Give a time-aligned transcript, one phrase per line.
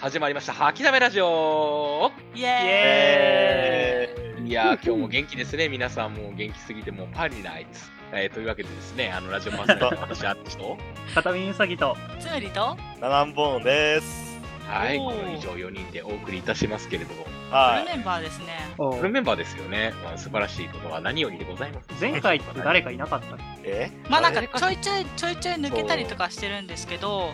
[0.00, 5.68] 始まりました、吐きだめラジオイイエーイいやー、今日も元気ですね。
[5.68, 7.90] 皆さんもう元気すぎてもうパリないです。
[8.12, 10.78] えー、というわけでですね、あの、ラジオパーソナリティの 私、あっちと、
[11.14, 12.76] 片耳うさぎと、つむりと？
[13.00, 14.38] ナナンボーンです。
[14.66, 17.88] はい、この以上4人でお送りいたしますけれども、フはい。
[17.88, 18.46] ルメンバーですね。
[18.78, 19.92] おフルメンバーですよね。
[20.04, 21.88] まあ、素晴らしいことは何よりでございます。
[22.00, 23.90] 前回って誰かいなかったっけえ？
[24.08, 27.32] まあなんかちょいちょいちょいちょい抜けたりとかしてるんですけど、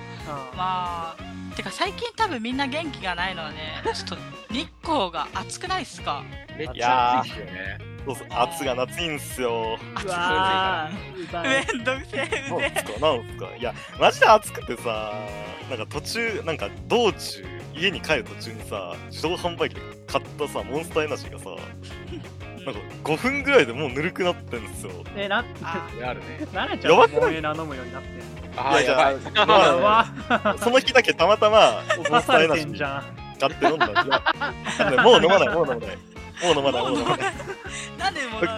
[0.56, 4.16] まあてか最近多分みんな元気がないのはね、 ちょっと
[4.52, 6.22] 日光が暑くないっすか？
[6.56, 7.78] めっちゃ暑いですよね。
[8.06, 9.78] そうそう、夏が夏いんすよ。
[9.80, 10.90] う暑くわ
[11.42, 15.14] めんどくせえうぜなんすかなんすかいや、マジで暑くてさ、
[15.70, 17.44] なんか途中、なんか道中、
[17.74, 21.44] 家に帰る途中にさ、自動販売機で買ったさ、モンスターエナジーがさ、
[22.64, 24.92] なんか5分ぐらいでもうぬるくなってんすよ。
[25.16, 26.46] え、な、あこれあるね。
[26.52, 27.36] なれちゃんやばくない？
[27.36, 28.24] 飲むようになってんの
[28.56, 29.16] あー、いややばい。
[29.16, 33.24] いやうまあわ、その日だけたまたま、モン刺されスターエナジーてんじゃん。
[33.40, 33.94] 買って飲んだんい
[34.94, 35.96] やもう飲まない、もう飲まない。
[35.96, 37.32] もう飲まない、もう飲まない。
[37.98, 38.52] なんでもうな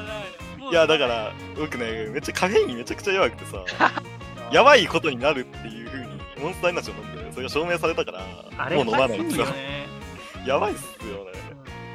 [0.59, 3.65] もういや、だから、僕ね、めっちゃカフェインめちゃくちゃ弱くてさ、
[4.53, 6.07] やばいことになるっていう風に、
[6.41, 8.21] モンスターエナジーを飲んで、それが証明されたから、
[8.59, 9.47] あれ、もう飲まないんですよ。
[10.47, 11.36] やばいっすよね。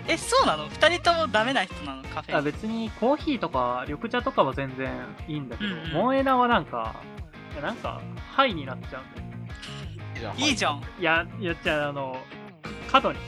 [0.08, 0.68] えそうなの？
[0.70, 2.04] 二人ともダメな人なの？
[2.04, 2.46] カフェあイン？
[2.46, 4.92] 別にコーヒーとか緑茶とかは全然
[5.28, 6.96] いいんだけど、うんうんモンエナはなんか、
[7.62, 10.34] なんか、ハイになっちゃうんだよ。
[10.38, 10.82] いいじゃん。
[11.00, 12.18] いや、いやっちゃう、あの、
[12.92, 13.20] 角に、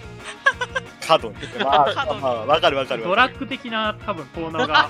[1.05, 1.35] 角に。
[1.63, 3.33] まあ、角にまあ、わかるわかるドわかる。
[3.33, 4.89] ラッグ的な多分効能がわ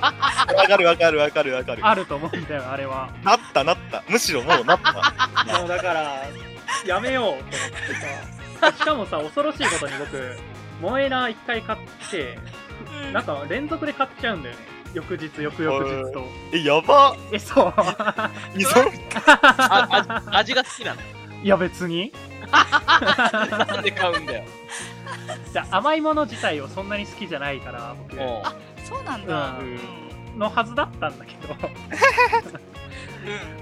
[0.68, 1.86] かるわかるわかるわかる。
[1.86, 3.10] あると思うんだよ、あれは。
[3.24, 4.04] なったなった。
[4.08, 4.94] むしろもうなった。
[5.60, 6.26] もうだから、
[6.86, 7.56] やめようと思って
[8.62, 8.72] さ。
[8.72, 10.38] しかもさ、恐ろしいことに僕、
[10.84, 11.80] モエナ一回買っ
[12.12, 12.38] て、
[13.06, 14.62] うんなんか連続で買っちゃうんだよね。
[14.94, 16.26] 翌日、翌々日と。
[16.52, 17.74] え、やばえ、そう。
[18.60, 18.92] 依存
[19.26, 19.88] あ
[20.30, 21.02] 味味が好きなの？
[21.42, 22.12] いや別に。
[22.52, 24.44] なんで買うんだよ。
[25.54, 28.16] じゃあ甘いもの自体をそんなに好きじゃないから、僕。
[28.18, 28.44] も
[28.84, 29.56] そうなんだ。
[29.60, 29.80] ううんん。
[30.40, 31.56] のはずだったんだけど、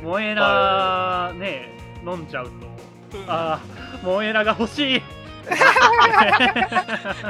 [0.01, 1.69] うんモエナね、
[2.03, 2.51] 飲んじゃうと、
[3.17, 3.59] うんああ、
[4.03, 5.01] モエナが欲しい。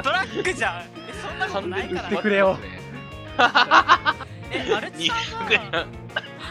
[0.02, 0.82] ドラッグじゃん。
[0.82, 2.58] えそんなことないから売ってくれよ
[4.50, 5.18] え、アルチさん
[5.48, 5.86] は、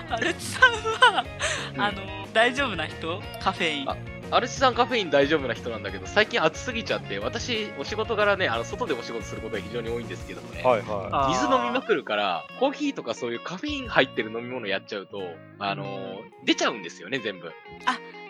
[0.10, 1.26] アルチさんは、
[1.76, 2.02] うんあの、
[2.34, 3.22] 大丈夫な人？
[3.42, 3.90] カフェイン。
[3.90, 3.96] あ
[4.34, 10.64] アルチさんカフェイン大丈夫な人なんだけど、最近暑すぎちゃって、私、お仕事柄ね、あの、外でお仕事することが非常に多いんですけどもね。
[10.64, 15.22] はいはあー水飲みまくるから、コーヒーとかそういうカフェイン入ってる飲み物やっちゃうと、
[15.60, 17.48] あのー出ちゃうんですよね、全部。
[17.48, 17.52] う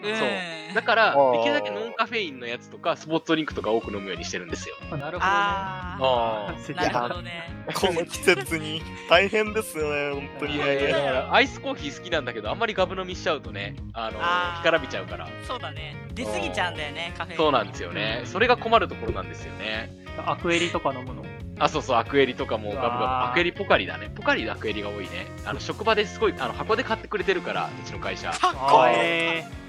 [0.09, 0.28] んそう
[0.73, 4.78] だからできるだけノンカフェインのやつとか、スポーツドリンクとか多く飲むようにしてるんですよ。
[4.89, 5.19] なるほどね。
[5.23, 7.50] ああー、なるほどね。
[7.69, 7.73] い。
[7.73, 10.56] この季節に大変ですよね、本当に。
[10.56, 15.28] いやいや、だから、アイスコーヒー好きなんだけど、あんまりガブ飲みしちゃうとね、あの干からびちゃうから。
[15.45, 15.97] そうだね。
[16.13, 17.38] 出過ぎちゃうんだよね、カフェイン。
[17.38, 18.22] そうなんですよね。
[18.23, 19.91] それが困るところなんですよね。
[20.25, 21.25] アクエリとか飲むの？
[21.59, 23.06] あ、そうそう、アクエリとかもガブガブ。
[23.29, 24.09] アクエリポカリだね。
[24.16, 25.28] ポカリでアクエリが多いね。
[25.45, 28.31] あの、職場ですごい、あの、箱で買ってくれてるから、うちの会社。
[28.31, 28.91] かっあこい
[29.40, 29.60] い。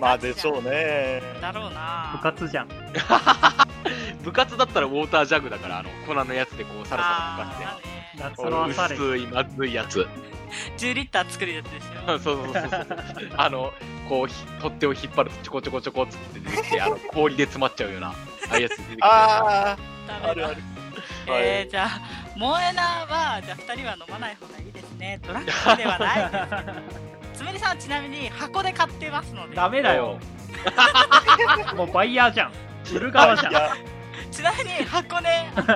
[0.00, 1.22] まあでしょうね。
[1.40, 2.22] だろうー、な部。
[2.22, 2.66] 活じゃん。
[2.66, 2.70] ん
[4.22, 8.94] 部活だったらウォータージャグだから、あの、粉のやつでこう、サラサラ溶かして。
[8.94, 9.10] の。
[9.10, 10.00] 薄いまずいやつ。
[10.00, 10.38] ーね
[10.78, 12.18] 10リッター作るやつでしょ。
[12.18, 12.86] そうそうそうそう。
[13.36, 13.72] あの、
[14.08, 18.14] こうひ、取っ手を引っ張るとちょこちょこちょこっつって出てきて、あの、氷で詰まっちゃうような、あ
[18.50, 18.98] あいうやつ出てきて。
[19.02, 19.76] あ
[20.06, 20.62] ダあ、あるある。
[21.26, 22.00] えー、じゃあ、
[22.36, 25.20] モエナは、じゃあ2人は飲まない方がいいですね。
[25.26, 27.12] ドラッグではないです。
[27.38, 29.54] つむりさんはちなみに箱で買ってますので。
[29.54, 30.18] ダメだよ。
[31.76, 32.52] もうバイヤーじゃん。
[32.96, 33.52] 売る側じゃん。
[34.32, 35.68] ちなみに箱ね、うん、運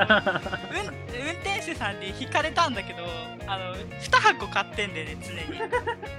[1.41, 3.05] 転手さんに引かれたんだけど、
[3.47, 5.63] あの、2箱買ってんでね、常に。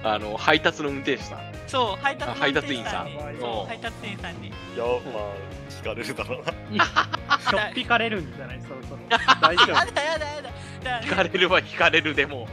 [0.02, 1.40] あの、配達の運転手さん。
[1.66, 4.48] そう、配達配達員さんそう、配達員さんに。
[4.48, 5.34] いや、まあ、
[5.68, 6.84] 聞かれるだろうな。
[6.86, 8.60] しょっぴかれるんじゃない？
[8.62, 9.00] そろそろ。
[9.42, 10.50] 大丈やだやだやだ。
[10.82, 12.48] だ引かれるは引かれるでも、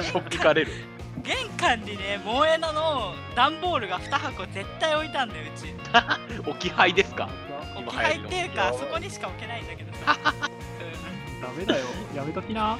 [0.00, 0.72] しょっぴかれる。
[1.22, 5.74] 玄関にね、モエナの段ボールが2箱絶対置いたんだよ、うち。
[6.50, 7.28] 置き配ですか？
[7.76, 10.16] 置今き配っていうか、流行りのそこにしか置けないんだけどさ。
[10.22, 10.30] 夫。
[11.46, 11.86] ダメだよ。
[12.14, 12.78] やめときな。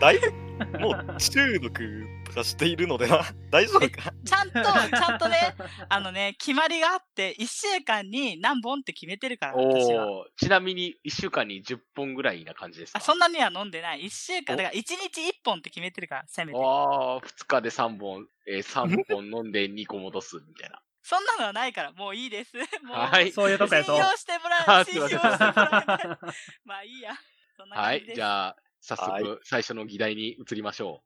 [0.00, 3.22] だいぶ、もう中毒とかしているのでな。
[3.50, 4.12] 大丈夫か？
[4.24, 5.54] ちゃんと、ちゃんとね、
[5.88, 10.26] あのね、決まりがあって、1週間に何本って決めてるから、私は。
[10.36, 12.98] ちなみに1週間に10本ぐらいな感じですか？
[12.98, 14.02] あそんなには飲んでない。
[14.04, 16.58] 1週間、だから1日1本って決めてるから、せめて。
[16.58, 20.80] ああ、2日で3本、えー、3本飲んで 2個戻すみたいな。
[21.02, 22.54] そんなのはないから、もういいです。
[22.82, 23.32] もう、はい。
[23.32, 23.94] そういうとこやと。
[23.94, 24.84] 信用してもらあう。
[24.84, 26.18] 信用してもらえない。
[26.66, 27.14] まあいいや。
[27.56, 28.00] そんなはい。
[28.00, 28.16] 感じです。
[28.16, 31.02] じゃあ、早はい速、最初の議題に移りましょ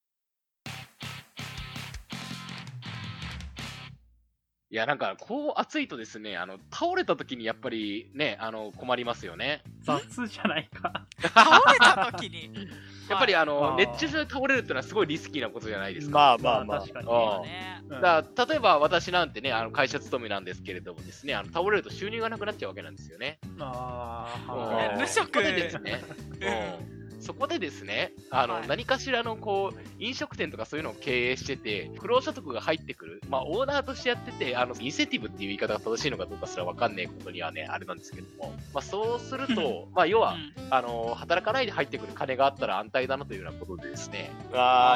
[4.73, 9.63] いや、なんか、こう暑いとですね、あの、倒れた時にやっぱりね、あの、困りますよね。
[9.83, 11.05] 雑じゃないか。
[11.21, 12.51] 倒れた時に。
[13.11, 16.17] やっぱり、あの、熱中症で倒れるっていうのはすごいリスキーなことじゃないですか。
[16.17, 16.81] まあまあまあ。
[16.81, 17.09] 確かに。
[17.11, 23.41] ああねうんだ例えば私なんてね、あの会社勤めなんですけれどもですね、あの倒れると収入がなくなっちゃうわけなんですよね。
[23.61, 26.03] あうんあね無職でですね、
[26.89, 40.53] うんそこでですね、あの、はい何かしらのこう、飲食店とかそういうのを経営してて、不労所得が入ってくる、まあ、オーナーとしてやってて、あの、インセンティブっていう言い方が正しいのかどうかすらわかんないことにはね、あれなんですけども、まあ、そうすると、まあ、要は、うん。
[40.71, 44.95] あの、働かないで入ってくる金があったら安泰だなというようなことでですね、あ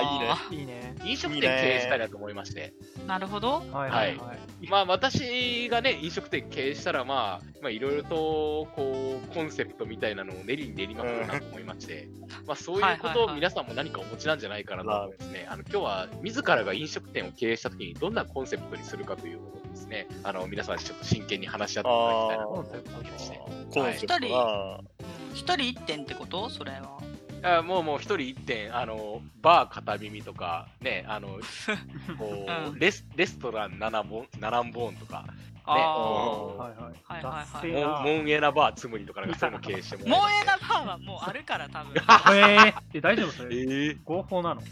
[0.50, 0.62] あ、いいね。
[0.62, 0.94] いいね。
[1.05, 2.72] 飲食店経営したいなと思いまして、
[3.06, 3.62] なるほど。
[3.72, 3.90] はい。
[3.90, 4.17] はい。
[4.17, 4.69] はい。
[4.69, 12.08] まあ私がね、飲食店経営したら、まあ、まあいろいろと、こう、コンセプトみたいなのを練りに練りまくるなと思いまして、
[12.47, 15.47] まあそういうことを皆さんも何かお持ちなんじゃないかなと思いますね。
[15.49, 23.41] あの、今日は自らが飲食店を経営したときにどんなコンセプトにするかということをですね、あの、皆さんちょっと真剣に話し合っていただきたいなと思うわけでして。
[23.73, 24.79] コンセプトな。
[24.79, 26.49] うん一人一点ってこと？
[26.49, 26.99] それは。
[27.43, 31.39] あもうもう一人一点、あの、バー片耳とか、ね、あの、
[32.19, 35.33] こう、うんレスレストラン7本、7本とか、あ
[35.67, 36.63] はいあ。
[36.63, 36.77] はい。
[36.79, 41.93] はいはいはいモンモンエナバーつむりとかなんかそういうの経営してもモンエナバーはもうあるから多分。
[41.95, 43.57] えー、え大丈夫それ？
[43.57, 43.97] ええ？
[44.05, 44.61] 合法なの？
[44.61, 44.67] ね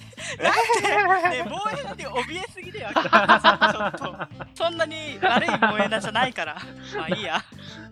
[1.49, 2.91] モンエナで怯えすぎだよ。
[2.95, 4.29] ちょっと。
[4.55, 6.57] そんなに悪いモンエナじゃないから。
[6.97, 7.37] まあいいや。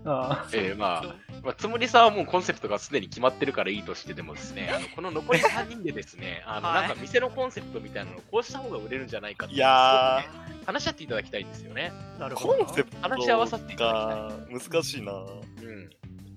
[0.04, 11.92] あえーまあまあ、つむりさんはもうコンセプトがすでに決まってるからいいとしてでもですね、あのこの残り3人でですね、 あのはいなんか店のコンセプトみたいなのをこうした方が売れるんじゃないかっていね話し合っていただきたいんですよね。
[12.16, 12.64] あ、なるほど。
[12.64, 15.12] コンセプト話し合わさせていただが難しいな。
[15.12, 15.90] うん。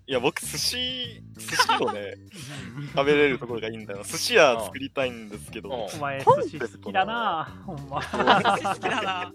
[0.07, 0.77] いや、僕、寿司、
[1.35, 2.13] 寿司をね、
[2.95, 4.05] 食べれるところがいいんだよな。
[4.05, 8.01] 寿司屋作りたいんですけど、うんお前、寿司好きだなほんま。
[8.01, 9.33] 寿司好きだな。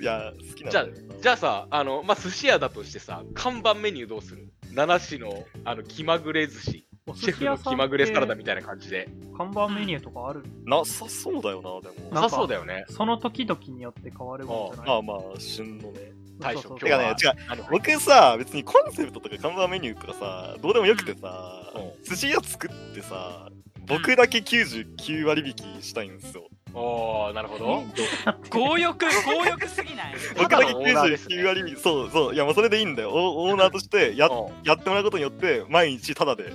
[0.00, 0.86] いや、好きなんじゃあ
[1.22, 4.48] じゃあさ、あの、まあ、寿司屋だとしてさ、看板メニューどうする？
[4.76, 6.86] 七種の、あの、気まぐれ寿司。
[7.08, 9.08] おシェフの気まぐれサラダみたいな感じで。
[9.38, 10.42] 看板メニューとかある？
[10.66, 12.10] なさそうだよな、でも。
[12.10, 12.84] なさそうだよね。
[12.90, 15.02] その時々によって変わるもんじゃない？
[15.02, 16.12] まあまあ、旬のね。
[16.38, 23.48] 大将そうそうてかね、違う、あの、僕さ、別にコンセプトとか看板メニューとかさ、どうでもよくてさ、う寿司屋作ってさ、
[23.86, 26.48] 僕だけ99割引きしたいんですよ。
[26.78, 27.82] おー、なるほど。
[28.50, 30.14] 強欲、 強欲すぎない？
[30.36, 31.36] 僕だけただのオーナーですね。
[31.36, 33.10] 99割引き、そうそう、いやもうそれでいいんだよ。
[33.10, 34.62] オオーナーとしてやうん。
[34.62, 36.52] やってもらうことによって、毎日タダで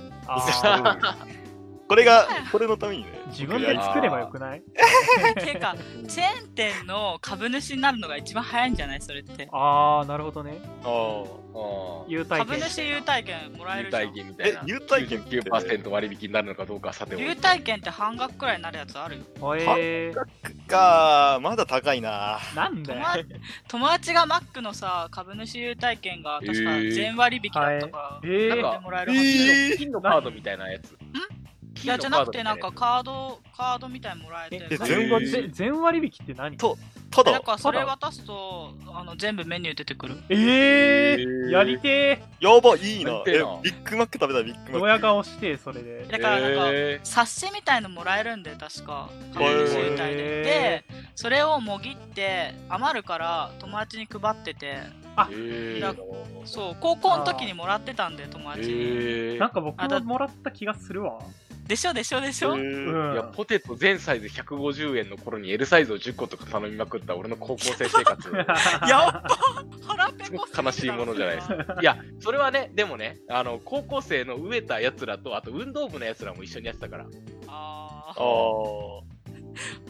[1.92, 3.20] これが、これのためにね。
[3.28, 4.62] 自分で作ればよくない？
[5.44, 5.76] てか、
[6.08, 9.02] チェーン店の株主になるのが一番早いんじゃない？
[9.02, 9.46] それって。
[9.52, 10.58] ああ、なるほどね。
[10.84, 12.62] あー優待株券。
[12.70, 14.14] 主優待券もらえ優るじゃん待。
[14.14, 14.60] 券みたいな。
[14.60, 17.22] え優待券って？9%割引になるのかどうかはさておき。
[17.22, 19.24] 優待券って半額くらいになるやつあるよ。
[19.78, 22.38] えー、か、まだ高いな。
[22.56, 23.00] なんだよ。
[23.02, 23.26] 友達
[23.68, 29.22] 友達がマックのさ、株主優待券が確かえー全割引だったから、えー、なんかでもらえるはず。
[29.24, 30.96] えー金のカードみたいなやつ。
[31.82, 34.76] いや、じゃなくてなんかカード、カードみたいにもらえて。
[34.76, 36.56] 全割ぜ全割引って何？
[36.56, 36.76] と
[37.10, 40.16] ただ、からそれ渡すと、あの全部メニュー出てくる。
[40.30, 43.22] えー、えーやりてやば、いいな。
[43.26, 43.32] え
[43.62, 44.66] ビッグマック食べたい、ビッー。
[44.66, 46.06] グマッドヤ顔して、それで。
[46.10, 49.10] だからなんか、え冊子みたいのもらえるんで、確か。
[49.12, 50.40] へー株主優待で。
[50.40, 50.84] へで、
[51.14, 54.78] それをもぎって、余るから友達に配ってて、
[55.14, 55.94] あー、えだ
[56.46, 58.74] そう、高校の時にもらってたんで、友達に。
[59.34, 61.18] えなんか僕ももらった気がするわ。
[61.66, 63.12] でしょでしょでしょ、えうーん。
[63.14, 68.30] いや、ポテト全サイズ150円の頃に L サイズを10個とか頼みまくった俺の高校生生活。
[68.34, 69.26] やっぱ
[69.86, 71.78] 腹ペすごコく悲しいものじゃないですか。
[71.80, 77.06] いや、それはね、でもね、あの、高校生の飢えた奴らと、あと運動部の奴らも一緒にやってたから。
[77.46, 79.04] ああお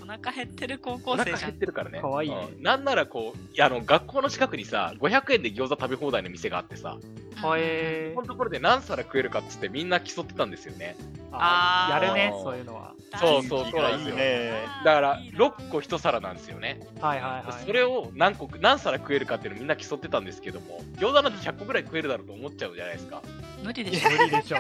[0.07, 1.59] 腹減ってる高お校生じゃん腹減っ。
[1.59, 2.01] てるからね。
[2.01, 6.99] かわいいねうんなんならこう、いやあの、学校の近くにさ、500円で餃子食べ放題の店があってさ、
[7.37, 10.97] はえこのところで何皿食えるかっつってみんな競ってたんですよね。
[11.33, 14.53] あやるねそういうのはそうそうそういいね。
[14.85, 16.81] だから、いいな6個1皿なんですよね。
[17.01, 23.23] はいはいはいそれを何個、何皿食えるかっていうのみんな競ってたんですけども、餃子なんて100個ぐらい食えるだろうと思っちゃうじゃないですか。
[23.63, 24.11] 無理でしょ。
[24.11, 24.57] 無理でしょ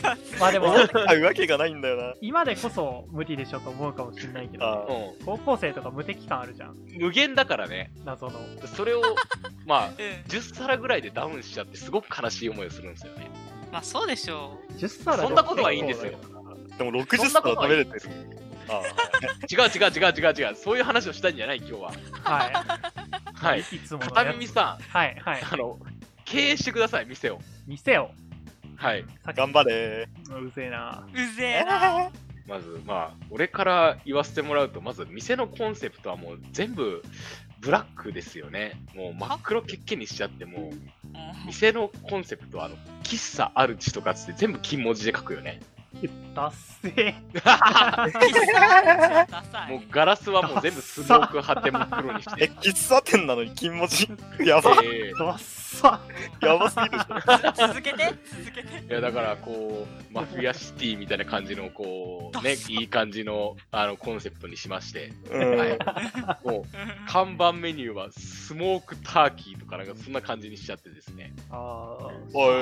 [0.00, 0.88] 今 まあでもわ
[1.34, 2.14] けがないんだよな。
[2.20, 6.76] 今でこそ無理でしょと思うかもしれないけど高校生とか無敵感あるじゃんん。
[6.98, 7.92] 無限だからね。
[8.04, 8.38] 謎の
[8.74, 9.02] それを、
[9.66, 9.94] まあ、 うん
[10.28, 13.28] 10皿ぐらいでダウンしちゃって、すごく悲しい思いをするんですよね。
[13.74, 16.12] まあそうでしょ10皿そんなことはいいんですよ。
[16.78, 18.00] でも60皿食べれてる。
[18.68, 18.80] あ
[19.50, 20.54] 違う違う違う違う違う。
[20.54, 21.92] そういう話をしたいんじゃない、今日は。
[22.22, 22.50] は
[23.34, 23.62] はいい。
[23.62, 25.76] いつもの片やつ耳さはいはいん、あの、
[26.24, 27.40] 経営してください、店を。
[27.66, 28.12] 店を
[28.76, 29.04] はい。
[29.24, 31.20] さっき頑張れうぜえなう。
[31.20, 32.10] うぜえな。
[32.46, 37.02] まず、まあ、俺から言わせてもらうと、まず、店のコンセプトはもう全部、
[37.64, 38.80] ブラックですよね。
[38.94, 40.90] もう真っ黒けっけにしちゃって、もう、うん
[41.46, 45.60] 店のコンセプトは、あの、喫茶アルチとかつって全部金文字で書くよね。
[46.34, 49.70] ダッセー。
[49.70, 51.28] もうガラスはもう全部スモー。
[51.28, 52.54] ク貼って真っ黒にしえ、て。
[52.54, 54.08] 喫茶店なのに金文字
[54.44, 55.18] やば、えー。
[55.18, 56.00] ダッサ。
[56.40, 56.90] やばすぎる。
[57.56, 66.64] 続けて続けていやだからこうマフィアシティみたいな感じのこうねいい感じのあのコンセプトにしまして、はい、もう
[67.08, 67.94] 看板メニュー。
[67.94, 68.84] はスモー。
[68.84, 69.34] クター。
[69.36, 69.58] キー。
[69.58, 71.96] とかなんかそんな感じにしちゃってですねあ
[72.32, 72.54] おい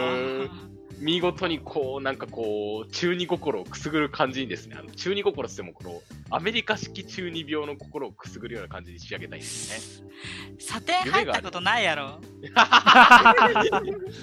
[1.03, 10.09] 見事にこうなんかこう中二心をくすぐる感じにですねあの中二心っつってもこのアメリカ式中二病の心をくすぐるような感じに仕上げたいんですね。
[10.61, 12.21] 査定入ったことないやろ。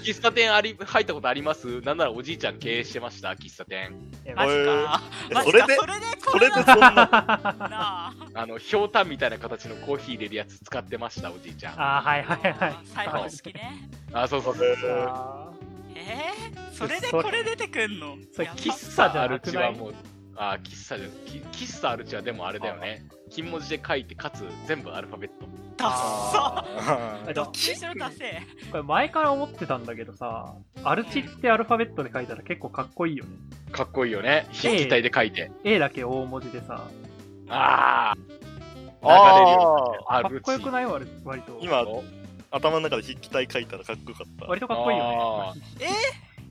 [0.02, 1.82] 喫茶店あり入ったことあります？
[1.82, 3.94] なんならおじいちゃん経営してました喫茶店。
[4.24, 5.02] ーマジか。
[5.30, 8.14] えマジそれでかそれでそこれでそんな、なあ。
[8.32, 11.74] あのひょうたんみたいな形のコーヒー入れるやつ使ってましたおじいちゃん。
[11.76, 12.86] あーはいはいはい。
[12.86, 13.90] 裁判式ね。
[14.14, 15.49] あ、そうそうそうそう。
[15.96, 18.16] あえー、それでこれ出てくんの？
[18.32, 19.94] それ喫喫茶じゃ茶アルなくないチはもう、
[20.36, 23.04] あ、喫茶じゃ、き喫茶アルチはでもあれだよね。
[23.30, 25.46] 金文字で書いて、かつ全部アルファベット。
[25.76, 30.54] ダッサーえっとどっちにしろダセこれ前から思ってたんだけどさ、
[30.84, 33.30] アルチってアルファベットで書いたら結構かっこいいよね。
[33.72, 34.46] かっこいいよね。
[34.52, 35.50] 筆記体で書いて。
[35.64, 36.88] A だけ大文字でさ、
[37.48, 38.14] ああ。
[39.02, 39.62] 流れる
[40.08, 40.40] あよ、かっ。
[40.42, 40.86] こよくない？
[40.86, 41.58] 割割と。
[41.62, 41.82] 今
[42.50, 44.46] 頭の中で筆記体書いたらかっこよかった。
[44.46, 45.62] 割とかっこいいよあね。
[45.80, 45.86] え？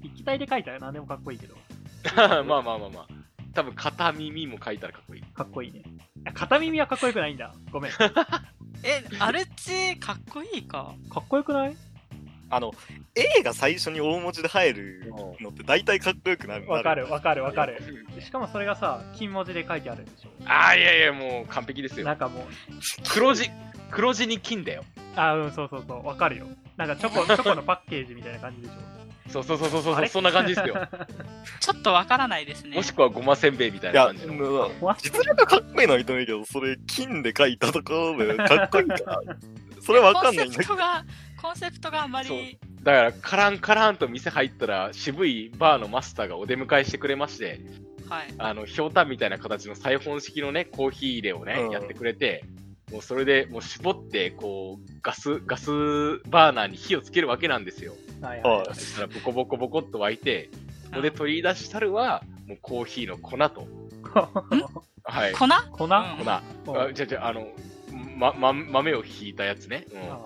[0.01, 1.55] 筆記体で書いたら何でもかっこいいけど、
[2.15, 3.07] まあまあまあまあ。
[3.53, 5.21] 多分片耳も書いたらかっこいい。
[5.23, 5.79] かっこいいね。
[5.79, 5.83] い
[6.25, 7.53] や片耳はかっこよくないんだ。
[7.71, 7.91] ごめん。
[7.91, 8.09] か
[8.83, 11.75] えアルチかっこいいかっこよくない？
[12.49, 12.73] あの、
[13.15, 16.69] A が最初に大文字で入るのって大体かっこよくなる。
[16.69, 18.05] わかるわかるわかる。
[18.15, 20.29] でしかもそれがさ、金文字で書いてあるんでしょ。
[20.45, 22.05] ああ、いやいや、もう完璧ですよ。
[22.05, 22.43] なんかもう、
[23.09, 23.49] 黒字、
[23.91, 24.83] 黒字に金だよ。
[25.15, 26.47] あ、うん、そうそうそう、わかるよ。
[26.77, 28.73] なんかチョコ、 チョコのパッケージみたいな感じでしょ。
[29.29, 30.75] そうそうそうそうそう、そんな感じですよ。
[31.59, 34.33] ちょっとわからないですねもしくはごませんべいみたいな感じの。
[34.33, 39.21] うん実力かっこいいのは認めるけど、それ金で書いたところでかっこいいから、
[39.81, 40.75] それわかんないんだけど
[41.41, 41.89] コンセプト。
[41.91, 47.61] があんまりだから、カランカランと店入ったら、渋いバーのマスターがお出迎えしてくれまして、
[48.07, 52.43] はいあの、ひょうたんみたいな形のサイフォン式のね、コーヒー入れをね、うんやってくれて、
[52.91, 55.69] もうそれでもう絞って、こう、ガス、ガス
[56.29, 57.93] バーナーに火をつけるわけなんですよ。
[58.21, 60.49] はいはいそしたらボコボコボコっと沸いて、
[60.89, 63.67] ここで取り出したるは、もうコーヒーの粉と。
[65.03, 65.33] はい。
[65.33, 65.47] 粉？
[65.71, 65.85] 粉？
[65.85, 65.89] うん
[66.65, 66.81] 粉。
[66.81, 67.47] あじゃあじゃあ、あの、
[68.17, 69.85] ま、ま、豆をひいたやつね。
[69.91, 70.19] うんあ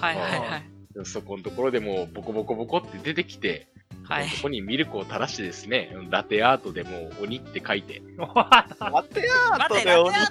[0.00, 0.40] はいはいはい。
[0.50, 0.62] はい
[1.04, 3.68] そこのところでもうボコボコボコって出てきて、
[4.04, 4.28] はい。
[4.28, 9.68] そこにミルクを垂らしてですね、ラテアートでもう鬼って書いて、ラテアー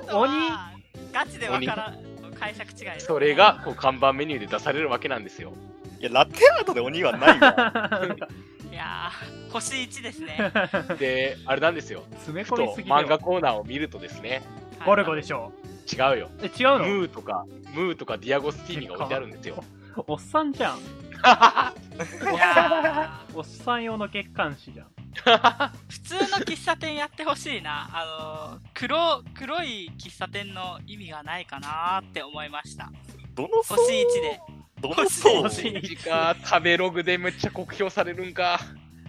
[0.05, 0.73] トは
[1.13, 2.07] ガチでわからん。
[2.37, 5.53] 解釈違いそれがこう看板メニューで出されるわけなんですよ。
[5.99, 8.17] いや、ラテアートで鬼はないわ。
[8.71, 10.51] いやー星1ですね。
[10.99, 12.03] で、あれなんですよ。
[12.11, 14.43] 詰め込みすぎ漫画コーナーを見るとですね、
[14.85, 15.51] ゴルゴでしょ。
[15.91, 16.29] 違うよ。
[16.41, 16.81] え、違うの？
[16.85, 19.63] ムーとか、ムーとかディアゴスティーニが置いてあるんですよ。
[20.07, 20.79] おっさんじゃん。
[23.33, 24.87] おっさん用の月刊誌じゃん。
[25.17, 25.19] ー
[25.89, 32.91] 普通の喫茶店やってほしいなあの黒黒い喫茶店の意味がないかなーって思いました
[33.33, 33.75] どの層？
[33.75, 34.39] 星1で
[34.79, 35.41] どの層？
[35.43, 38.59] 星星マジか、食べログでめっちゃ酷評されるんか。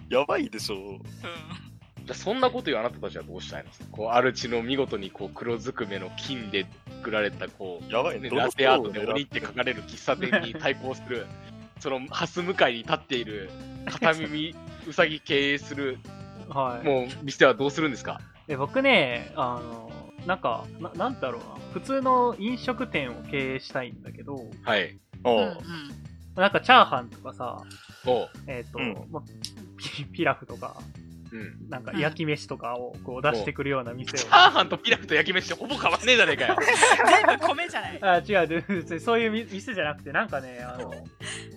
[0.09, 0.75] やばいでしょ。
[0.75, 0.99] うん
[2.13, 3.69] そんなこと言うあなたたちはどうしたいの？
[3.91, 6.65] こう、アルチの見事にこう黒ずくめの金で
[6.99, 8.29] 作られたこう、やばいね。
[8.29, 11.25] ラテアートで鬼って書かれる喫茶店に対抗する、
[11.79, 13.49] そのハス向かいに立っている
[13.85, 14.55] 片耳
[14.87, 15.97] うさぎ経営する、
[16.49, 16.85] はい。
[16.85, 18.19] もう店はどうするんですか？
[18.47, 19.91] え僕ね、あの、
[20.25, 21.59] なんか、ななんだろうな。
[21.73, 24.97] 普通の飲食店を経営したいんだけど、はい。
[25.23, 25.55] おううんうん
[26.35, 27.61] なんかチャーハンとかさ、
[28.05, 28.29] おう。
[28.47, 29.21] えっ、と、うんま
[29.77, 30.77] ピピラフとか、
[31.31, 31.69] うん。
[31.69, 34.19] なんか焼き飯とかをこう出してくるような店を。
[34.19, 36.57] チャーハンとピラフと焼き飯ほぼ変わんねえじゃねえかよ。
[37.27, 40.93] 全部米じゃない あ違うで、別にそういうみ店じゃなくて、なんかね、あの、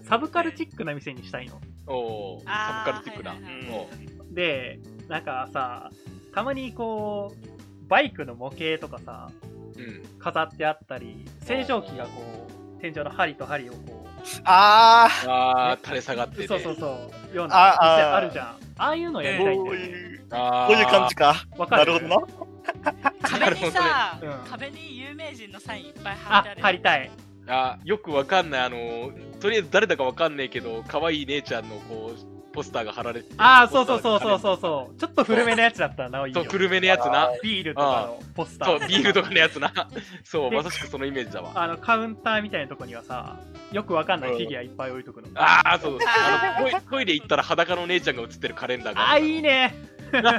[0.04, 1.60] サブカルチックな店にしたいの。
[1.86, 2.40] おう。
[2.42, 3.32] サブカルチックな。
[3.32, 5.90] はいはいおうで、なんかさ、
[6.34, 9.30] たまにこう、バイクの模型とかさ、
[9.76, 10.02] うん。
[10.18, 14.04] 飾ってあったり、清浄機がこう、天井の針と針をこ
[14.44, 16.48] ああー、垂れ下がってう、て。
[16.48, 18.46] そうそうそう、ようなああ店あるじゃん。
[18.76, 19.82] ああいうのあ、やりたいんだよね。
[19.86, 21.34] いう、あーこういう感じか。
[21.56, 22.26] わかるなるほどな。
[23.22, 27.10] 壁にさ、うん壁に有名人のサインいっぱい貼ってあある、貼りたい。
[27.46, 29.10] あよくわかんない、あの、
[29.40, 34.58] とりあえず誰だかわかんないけど、可愛い姉ちゃんのこう、ポスターが貼られててああ、そうそうそうそうそうう。
[34.60, 35.00] そう。
[35.00, 36.50] ちょっと古めのやつだったらなおいいよそう、。
[36.50, 37.30] 古めのやつな。
[37.42, 38.86] ビールとかのポスタそう、ー。
[38.88, 39.72] ビールとかのやつな。
[40.24, 41.50] そう、でまさしくそのイメージだわ。
[41.54, 43.36] あの、カウンターみたいなとこにはさ、
[43.72, 45.28] よくわかんないフィギュアいっぱい置いとくの。
[45.34, 45.98] ああ、そう。
[46.06, 49.74] あのトイレ行ったら裸の姉ちゃんが写ってるカレンダーがあー、あるいいね。
[50.12, 50.30] いや、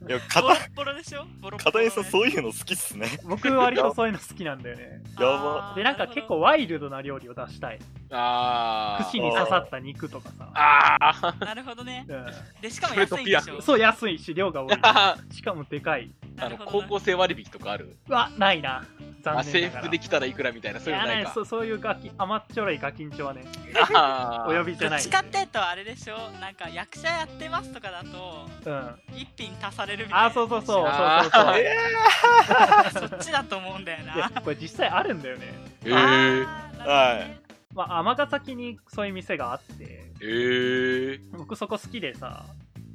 [0.00, 1.24] ボロ片、ッボロでしょ？
[1.40, 3.06] ボロッボロ片井さんねそういうの好きっすね。
[3.24, 5.02] 僕割とそういうの好きなんだよね。
[5.18, 7.78] やばで、なんか結構ワイルドな料理を出したい。
[8.10, 10.48] あ串に刺さった肉とかさ。
[10.54, 10.98] あ。
[11.00, 11.44] ああ。
[11.44, 13.58] なるほどねうでしかも安いんでしょ？
[13.58, 14.78] ん、そう、安いし、量が多い。
[14.82, 16.10] あ しかもでかい。
[16.36, 17.96] の、なるほどね高校生割引とかある？
[18.08, 18.84] うわ、ないな。
[19.22, 19.82] 制念ながら。
[19.82, 21.28] 服できたらいくらみたいな、そういうのないか。
[21.28, 23.44] やそそういうガキ甘っちょろいガキンチョはね、
[24.48, 25.02] お呼びじゃない。
[25.02, 29.00] どっちかっていうとあれでしょなんか役者やってますとかだとうん。
[29.16, 33.08] 一品足されるみたいなあ、そうそうそう、 そうあそうそう。
[33.08, 35.46] そっちだと思うんだよなこれ実際あるんだよね。
[35.84, 42.44] えー、あーなるほどねまあ、尼崎にそういう店があって、えー、僕そこ好きでさ、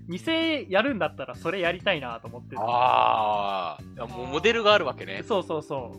[0.07, 3.83] 店やるんだったらそれやりたいなと思っててああ。
[3.95, 5.23] いやもうモデルがあるわけね。
[5.27, 5.93] そうそうそ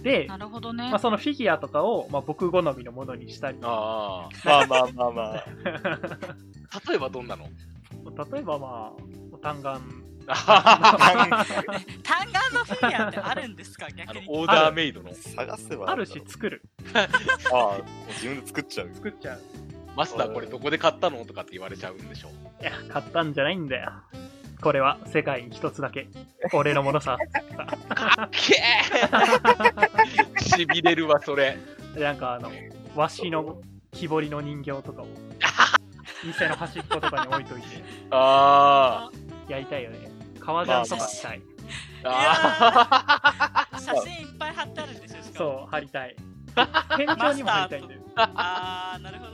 [0.00, 0.02] う。
[0.02, 3.58] で、なるほどねまあ、そのフィギュアとかを、まあ、僕好みのものにしたり。
[3.62, 5.36] あまあまあまあまあ。
[5.36, 6.80] あ。
[6.90, 7.44] 例えばどんなの？
[8.32, 8.92] 例えばま
[9.32, 9.80] あ、単眼。
[10.26, 11.46] あ
[12.02, 13.88] 単眼のフィギュアってあるんですか？
[13.90, 16.62] 逆のにオーダーメイドの探せばあるし作る。
[16.96, 17.08] あ
[17.52, 18.90] あ、 自分で作っちゃう。
[18.94, 19.40] 作っちゃう。
[19.96, 21.24] マスターこれどこで買ったの？
[21.24, 22.28] とかって言われちゃうんでしょ。
[22.60, 23.92] いや、買ったんじゃないんだよ。
[24.60, 26.08] これは世界に一つだけ。
[26.52, 27.18] 俺のものさ。
[28.30, 31.58] けーしびれるわ、それ。
[31.96, 32.50] なんかあの、
[32.96, 33.60] わしの
[33.92, 35.06] 木彫りの人形とかを、
[36.24, 39.10] 店の端っことかに置いといて、あ
[39.48, 40.10] やりたいよね。
[40.40, 41.42] 革ジャンとかしたい。
[42.04, 43.68] あ。
[43.70, 46.16] あ写真いっぱい貼ってあるんでしょしかもそう、貼りたい。
[46.96, 48.00] 天井にも貼りたいんだよ。
[48.16, 49.33] あーなるほど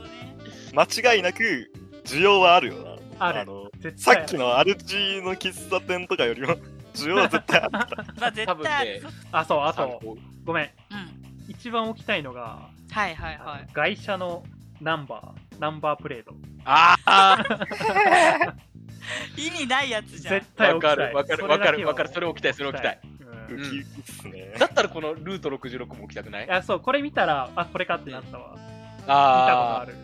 [0.75, 1.71] 間違いなく、
[2.05, 2.75] 需要はあるよ
[3.19, 3.27] な。
[3.27, 6.55] あるの、さっきのアルチの喫茶店とかよりも、
[6.95, 7.71] 需要は絶対ある。
[7.71, 7.87] まあ
[8.19, 10.01] 多絶対ある、あ、そう、ああと、
[10.43, 10.65] ごめん。
[10.65, 14.43] うん一番置きたいのが、はいはいはい外車の
[14.79, 16.33] ナンバー、ナンバープレート。
[16.63, 17.43] ああ。
[19.37, 20.73] 意味ないやつじゃん絶対。
[20.73, 22.99] わかるわかるわかるわかるそれ置きたいそれ置きたい。
[23.49, 24.57] うん。
[24.57, 26.45] だったらこのルート66も置きたくない？
[26.45, 28.51] いや、そう、これ見たら、あ、これかってなったわ。
[28.53, 29.95] 見たことあある。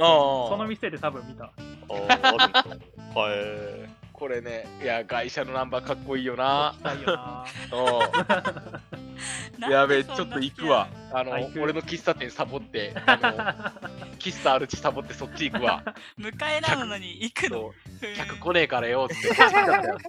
[0.00, 0.04] あ。
[0.04, 1.44] そその店で多分見た。
[1.44, 1.50] あ
[1.88, 2.80] あ、ある
[3.14, 3.90] はい。
[4.14, 7.44] これね、いや、外車のナンバーかっこいいよないよな。
[7.72, 9.70] うん。
[9.70, 10.88] やべえ、ちょっと行くわ。
[11.12, 15.82] あの俺の喫茶店サボって、 あの、喫茶アルチサボってそっち行くわ。
[16.18, 17.72] 迎えなのに行くの？
[18.16, 19.28] 客来ねえからよ、つって。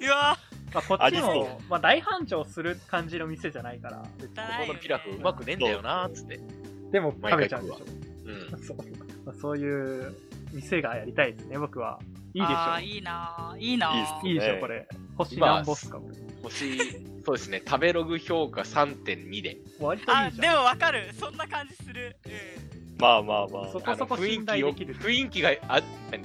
[0.06, 0.38] うわ
[0.74, 3.98] まあ、こっちも、まあ、大繁盛する感じの店じゃないから。
[3.98, 4.06] こ
[4.67, 6.39] このピラフうまくねえんだよな、つって。
[6.91, 7.86] でも食べちゃうんでしょ。
[8.26, 9.05] うん。
[9.26, 10.16] そうまあそういう
[10.54, 12.00] 店がやりたいですね、僕は。
[12.34, 14.88] いいでしょいいなーいいなーいいでしょ、ねこれ。
[15.18, 16.10] 星まあ何ボスかも。
[16.44, 16.78] 星、
[17.26, 19.58] そうですね、食べログ評価3.2で。
[19.80, 20.42] 割といあいじゃん。
[20.42, 23.68] でもわかるそんな感じするうんまあまあまあ。
[23.72, 24.96] そこそこ雰囲信気よ頼できる。
[24.96, 25.82] 雰囲気があ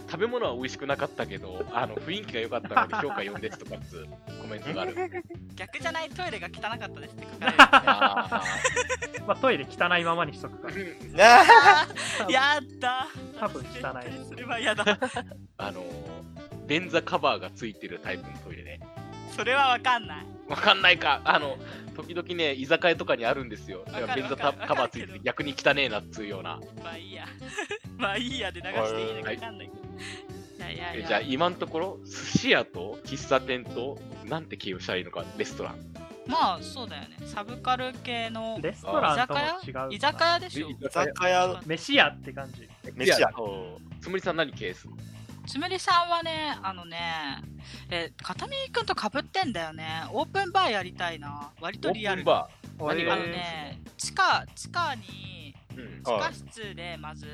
[0.08, 4.06] 食べ物は美味しくなかったけどあの雰囲気が良かったので評価4ですとかつ
[4.40, 4.94] コメントがある
[5.56, 8.42] 逆じゃないトイレが汚かったですって書かれるあ
[9.26, 10.74] まあ、トイレ汚いままにしとくから。
[12.28, 13.06] やだ
[13.38, 14.84] 多分汚いそれはやだ。
[15.58, 15.84] あの
[16.66, 18.80] 便座カバーがついてるタイプのトイレね。
[19.36, 20.26] それはわかんない。
[20.48, 21.20] わかんないか。
[21.24, 21.56] あの
[21.96, 23.84] 時々ね居酒屋とかにあるんですよ。
[24.14, 26.60] 便座カバーついてて逆に汚ねえなっつうような。
[26.82, 27.26] まあいいや。
[27.96, 28.52] まあいいや。
[28.52, 29.82] で流していいのかわかんないけど。
[29.82, 31.04] いやいやいや。
[31.04, 35.24] えじゃあ今のところ寿司屋と喫茶店となんて形容したらいいのか。
[35.36, 35.89] レストラン
[36.26, 37.16] まあそうだよね。
[37.24, 39.94] サブカル系のレストランとも違う。
[39.94, 40.68] 居酒屋でしょ？
[40.68, 42.68] 居居酒屋、飯屋って感じ。
[42.94, 43.30] 飯屋。
[44.00, 44.88] つむりさん何ケース？
[45.46, 46.98] つむりさんはねあのね
[47.90, 50.04] え片見くんとかぶってんだよね。
[50.12, 51.50] オープンバーやりたいな。
[51.60, 56.02] 割オとリアループンバあの何があるね地下地下にーうん。
[56.02, 57.26] 地下室でまず。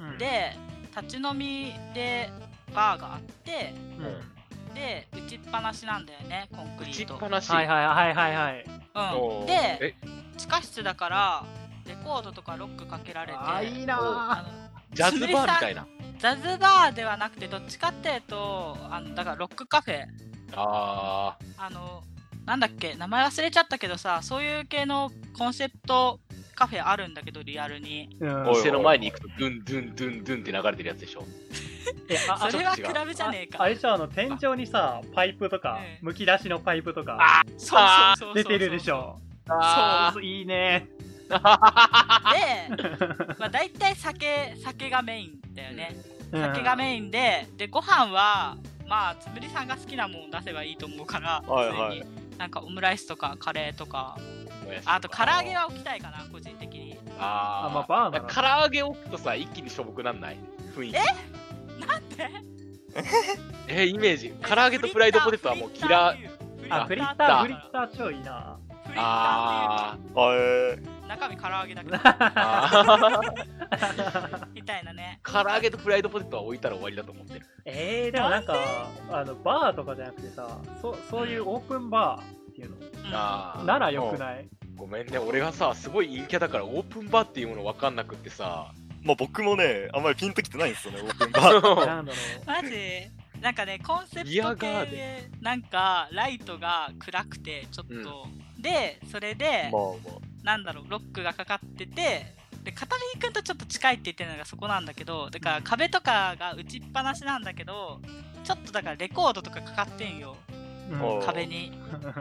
[0.00, 0.56] うん、で
[0.96, 2.30] 立ち飲みで
[2.72, 4.37] バーがあってうん
[4.74, 7.14] で打ちっぱなしなんだよねコンク打リート。
[7.14, 7.50] ちっぱなし。
[7.50, 8.64] はいはいはいはいはい。
[9.40, 9.94] うん、でえ。
[10.36, 11.44] 地下室だから
[11.86, 14.46] レコードとかロックかけられてあーいいな
[14.92, 15.86] ジャズバーみたいな。
[16.18, 20.04] ジャズバーではなくてどっちかっていうとあのだからロックカフェ。
[20.54, 22.02] ああの
[22.46, 26.18] なんだっけ名前忘れちゃったけどさそういう系のコンセプト
[26.54, 28.16] カフェあるんだけどリアルに。
[28.20, 28.28] うん。
[28.28, 31.22] ーおい店の前に行くとドゥンドゥンドゥンドゥンって流れてるやつでしょ。
[31.22, 31.67] えああ
[32.50, 32.86] それはちょっと違う。
[32.88, 33.58] クラブじゃねえか。
[33.60, 36.08] ああれじゃあの天井にさパイプとかうん。
[36.08, 38.44] むき出しのパイプとかあそうあそうそうそう。
[38.44, 39.18] 出てるでしょ。
[39.48, 40.86] あそういいね。
[41.28, 41.34] で、
[43.38, 45.96] まあ、大体酒酒がメインだよね。
[46.32, 46.42] うん。
[46.42, 51.98] 酒がメインででご飯はまあつぶりさんが好きなもん出せばいいと思うからはいはい。
[52.00, 54.16] 普通になんかオムライスとかカレーとか。
[54.84, 56.98] あと唐揚げは置きたいかな個人的に。
[57.18, 57.66] あー。
[57.68, 60.36] あまあバーなら唐揚げ置くとさ、一気にしょぼくなんない？
[60.76, 60.94] 雰囲気。
[60.94, 61.37] なんで
[63.68, 64.30] えイメージ。
[64.42, 66.28] 唐揚げとフライドポテトはもうキラー。
[66.70, 67.96] あ、フリッター、フリッター。
[67.96, 68.58] 超いいな。
[68.86, 70.78] フリッターっていうああえ
[71.08, 71.96] 中身唐揚げだけど。
[71.96, 72.00] ー
[72.34, 74.46] あー。
[74.52, 75.20] みたいなね。
[75.22, 77.46] 唐揚げとフライドポテトは置いたら終わりだと思ってる。
[77.64, 78.54] えー、でもなんか、
[79.10, 82.84] あの、バーとかじゃなくてさ、そそういうオープンバーっていうの、うん。
[83.14, 83.64] あー。
[83.64, 84.48] ならよくない？
[84.76, 88.72] ごめんね、俺がさ、すごい陰キャだからオープンバーっていうもの分かんなくってさ。
[89.02, 91.86] まあ僕もね、あんまりピンときてないんですよね、オープンバー。
[91.86, 92.76] なんだろマジ？
[93.40, 98.26] なんかねコンセプト系でなんかライトが暗くてちょっと、
[98.60, 102.34] でそれで、まあまなんだろうロックがかかってて
[102.64, 108.00] で片見くんとちょっと近いって言ってるのがそこなんだけどだから壁とかが打ちっぱなしなんだけど
[108.42, 110.36] ちょっとだからレコードとかかかってんよ。
[110.90, 110.94] う。
[110.94, 111.18] うん。
[111.18, 111.72] お壁に。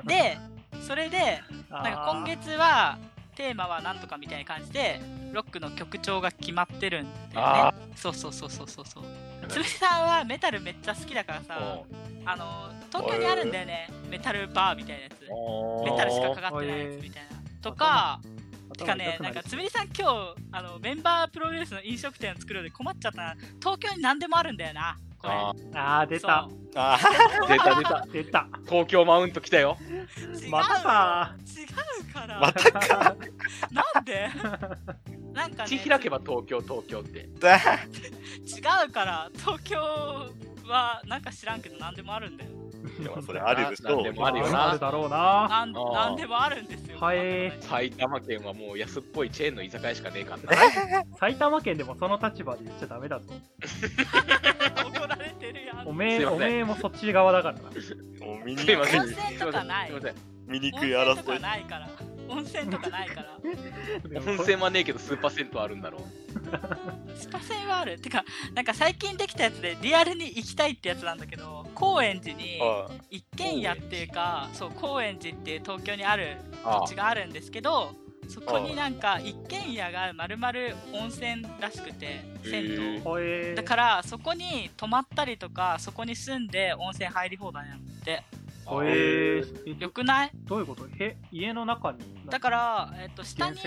[0.06, 0.38] で
[0.86, 3.00] それでなんか今月は
[3.38, 5.00] テーマはなんとかみたいな感じで
[5.32, 9.04] ロックの曲調が決まってるんだよあねそうそうそうそうそうそう。
[9.48, 11.86] つぶしさんはメタルめっちゃ好きだからさお
[12.26, 13.90] あの東京にあるんだよね。
[14.10, 15.22] メタルバーみたいなやつ。
[15.22, 17.38] メタルしかかかってないやつみたいな。
[17.62, 18.20] とか
[18.76, 23.36] てかねなんかつぶりさん今日あのメンバープロデュースの飲食店を作るので困っちゃったな。
[23.60, 25.54] 東京に何でもあるんだよなこれあ
[26.02, 26.80] あー、出たそ。
[26.80, 26.94] あ。
[26.94, 28.06] あー 出た出た。
[28.12, 28.48] 出た。
[28.68, 29.78] 東京マウント来たよ。
[29.80, 29.84] う
[30.38, 31.36] 違うまたか。
[31.58, 33.16] 違うから、またか。
[33.72, 34.30] なんで？
[35.34, 37.28] なんかね口開けば東京、東京って。
[37.40, 39.78] だ 違うから東京
[40.68, 42.52] はなんか知らんけど何でもあるんだよ
[43.04, 45.48] でもそれあるでしょなんでもあるよなあるだろうな。
[45.50, 50.56] なんなんでもあるんですよはい埼玉県はもう安っぽいチェーンの居酒屋しかねえから
[51.02, 51.06] な。
[51.20, 53.26] 埼玉県でもその立場で言っちゃダメだぞ。
[54.86, 57.62] 怒られてるやんおめえ、おめえもそっち側だからな。
[58.26, 59.02] もう見に すいません。
[59.02, 60.12] 温泉とかないすいません。
[60.12, 60.16] 温
[60.48, 61.42] 見にくい泉とか争い。
[61.42, 61.90] ないから
[62.30, 63.38] 温泉とかないから。
[64.26, 66.02] 温泉はねえけどスーパー銭湯あるんだろう。
[67.18, 68.00] スパ銭はある。
[68.00, 77.92] てかなんか最近できたやつでリアルに行きたいってやつなんだけど高円寺にあ一軒家っていうかそう高円寺っていう東京にあるあ土地があるんですけど
[78.28, 82.78] そこになんか一軒家がまるまる温泉らしくて銭湯。
[82.80, 83.54] え。
[83.54, 88.24] ーだからそこに泊まったりとかそこに住んで温泉入り放題なんって
[88.68, 89.82] ほえー。
[89.82, 90.32] よくない？
[90.46, 90.86] どういうこと？
[91.00, 92.00] へ家の中に
[92.30, 93.58] だから、えっと、下に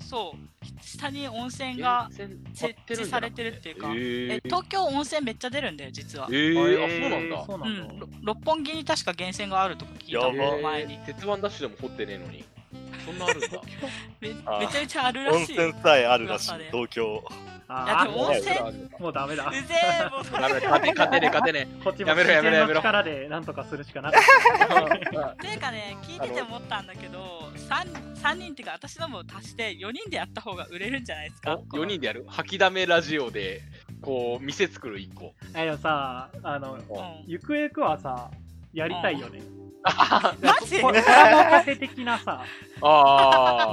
[0.00, 0.38] そう。
[0.80, 2.08] 下に温泉が
[2.54, 7.44] 設置されてるっていうか、え東京温泉めっちゃなるんだよ実は、えー、あ、そうなんだ。
[7.46, 10.26] そうなん六本木に確か源泉があるとか聞いた。
[10.28, 10.56] やば。
[10.56, 10.98] の前に。
[11.04, 12.44] 鉄腕ダッシュでも掘ってねえのに。
[13.04, 13.48] そんなあるんだ。
[14.20, 17.24] めあめちゃめちゃあるら温しい泉さえあるらしい東京。
[17.70, 19.52] あいやでも温ー泉もうダメだう。
[19.52, 19.60] ぜ
[20.00, 25.36] えもうそれダメ、勝て、勝てねえ、勝てねこっちもやめろやめろやめろ自然の力でなんとかするしかなかった。
[25.42, 25.42] え。
[25.48, 31.56] ていうかね聞いてて思ったんだけど 3, 三人っていうか私のも足して4人でやった方が売れるんじゃないですか？
[31.56, 32.24] お4人でやる？
[32.26, 33.60] 吐きだめラジオで、
[34.00, 35.34] こう、店作る1個。
[35.54, 36.80] えでもさ、あの、うん
[37.26, 38.30] ゆくゆくはさ、
[38.72, 39.42] やりたいよね。
[39.84, 40.80] あマジ？
[40.80, 42.42] ココラボカフェ的なさ、
[42.80, 42.88] も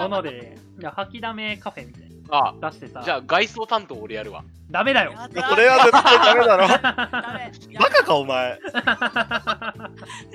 [0.02, 2.05] あので、いや吐きだめカフェみたいー。
[2.30, 4.44] あな出してさ、じゃあ外装担当俺やるわ。
[4.72, 5.12] ダメだよ。
[5.12, 6.68] やだそれは絶対ダメだろ。
[6.68, 6.80] ダ
[7.34, 8.60] メバカかお前。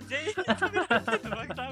[0.09, 1.71] 全員食べられてるのバカだわ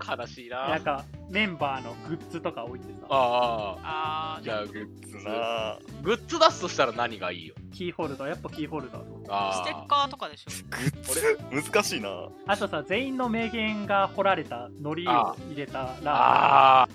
[0.00, 0.68] 悲しいな。
[0.68, 4.36] なんか、メンバーのグッズとか置いてさ、ああ。
[4.36, 5.24] あーじゃあグッつズ。
[5.24, 7.54] なグッズ出すとしたら何がいいよ？
[7.72, 9.20] キーホルダー、やっぱキーホルダーと。
[9.28, 10.50] あステッカーとかでしょ？
[10.70, 11.70] グッズ？
[11.72, 12.10] 難しいな。
[12.46, 16.88] あとさ、全員の名言が彫られた糊を入れたら、あ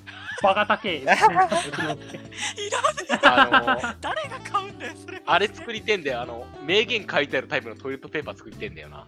[0.43, 0.97] バカ高え。
[0.97, 1.21] いらね
[3.23, 3.23] あ。
[3.23, 6.21] あのー、誰が買うんだよそれあれ作りてんだよ。
[6.21, 9.07] あの、名言書いてあるタイプのトイレットペーパー作りてんだよな。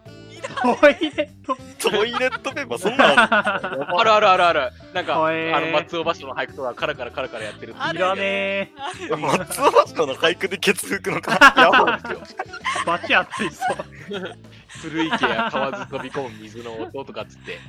[0.61, 1.57] トイレット。
[1.89, 4.43] トイレットペーパーそんなの あるあるある。
[4.43, 4.71] ある。
[4.93, 8.71] なんか、ほえーあの、松尾芭蕉の俳句とかカラカラカラカラやってるいらねえ。
[9.09, 11.53] 松尾芭蕉の俳句でケツ吹くのか。
[11.55, 12.01] やばい。
[12.01, 12.37] ですよ。
[12.85, 14.37] バチ熱いそう。
[14.81, 17.59] 古池や河津飛び込む水の音とかっつって、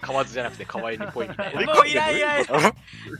[0.00, 1.60] 河津じゃなくて川井にぽいみたいな。
[1.74, 2.14] もういいらん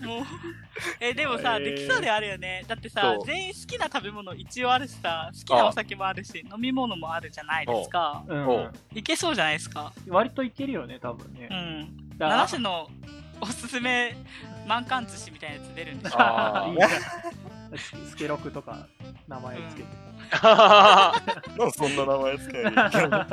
[0.05, 0.25] もう。
[1.01, 2.64] えでもさ、えーできそうであるよね。
[2.66, 8.23] だってさ全員好きな食べ物一応あるしさ好きなお酒もあるし飲み物もあるじゃないですか。
[8.95, 9.92] いけそうじゃないですか。
[10.09, 11.49] 割といけるよね、多分ね。
[11.51, 11.55] う。
[11.55, 12.88] んだから七種の
[13.40, 14.16] おすすめ
[14.66, 16.90] 満貫寿司みたいなやつ出るんでしょあーいいじゃん
[17.76, 18.87] ススケロクとか。
[19.29, 19.88] 名前つけて。
[20.42, 23.26] なんでそんな名前つけないといけない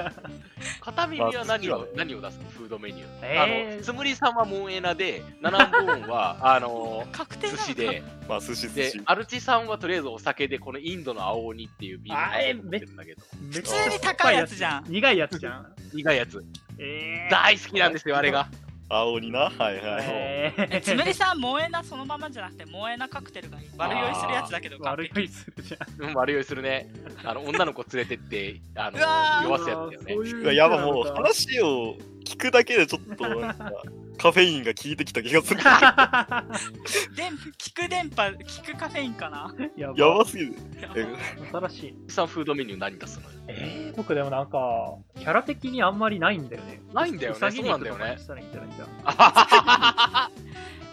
[0.81, 2.49] 片耳は何をまあ何を出すの？
[2.49, 3.07] フードメニュー。
[3.21, 9.01] えーあのつむりさんはモンエナで、ナナンボーンは あの確定寿司で、まあ、寿司寿で司。
[9.05, 15.73] アルチさんはとりあえずお酒で、このインドの青鬼っていうビールあえを持ってるんだけど、めっ普通に高いやつじゃん苦いやつじゃん。
[15.93, 16.43] 苦いやつ。
[16.79, 18.47] えー、大好きなんですよ、あれが。
[18.89, 19.49] 青鬼な。
[19.49, 19.81] はいはい。
[19.81, 23.67] ええー、つむりさん、萌えなそのままじゃなくて、萌えなカクテルがいい。
[23.77, 24.77] 悪酔いするやつだけど。
[24.81, 26.09] 悪いするじゃん。
[26.09, 26.89] うん、悪酔いするね。
[27.23, 30.53] あの、女の子連れてって、あの、うわー酔わすやつだよね。
[30.53, 33.71] いやば、もう話を聞くだけでちょっと、なんか、
[34.17, 35.59] カフェインが効いてきた気がする。
[37.15, 39.53] 電聞く電波、聞くカフェインかな？
[39.75, 40.55] やばやばすぎる。
[40.95, 41.05] え
[41.51, 42.11] 新しい。
[42.11, 43.23] さんフードメニュー何出すの？
[43.29, 46.81] よえー、僕でもなんか、キャラ的にあんまりないんだよね。
[46.93, 48.69] ないんだよねそうなんだよね肉とかにしたらいいんじゃない？
[48.69, 50.31] んだ。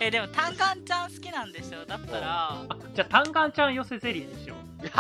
[0.01, 1.85] え、でも、タンカンちゃん好きなんでしょ？
[1.85, 4.61] だったら、あ、じゃあ、タンガンちゃん寄せゼリーにしよう。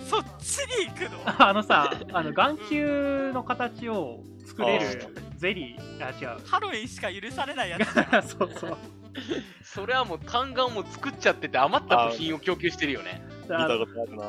[0.00, 1.18] そっちに行くの？
[1.48, 5.06] あのさ、あの、眼球の形を作れる
[5.36, 6.46] ゼリー、あ、違う。
[6.46, 8.22] ハロウィンしか許されないやつじゃん。
[8.26, 8.76] そうそう。
[9.62, 13.22] それはもう単眼も作っちゃってて余った部品を供給してるよね。
[13.42, 14.24] 見たことあるな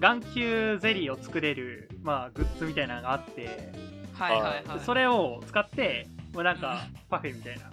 [0.00, 3.72] 眼球ゼリーを作れる、まあ、グッズみたいなのがあって、
[4.14, 4.80] はいはいはい。
[4.84, 7.70] それを使って、もうなんか、パフェみたいな。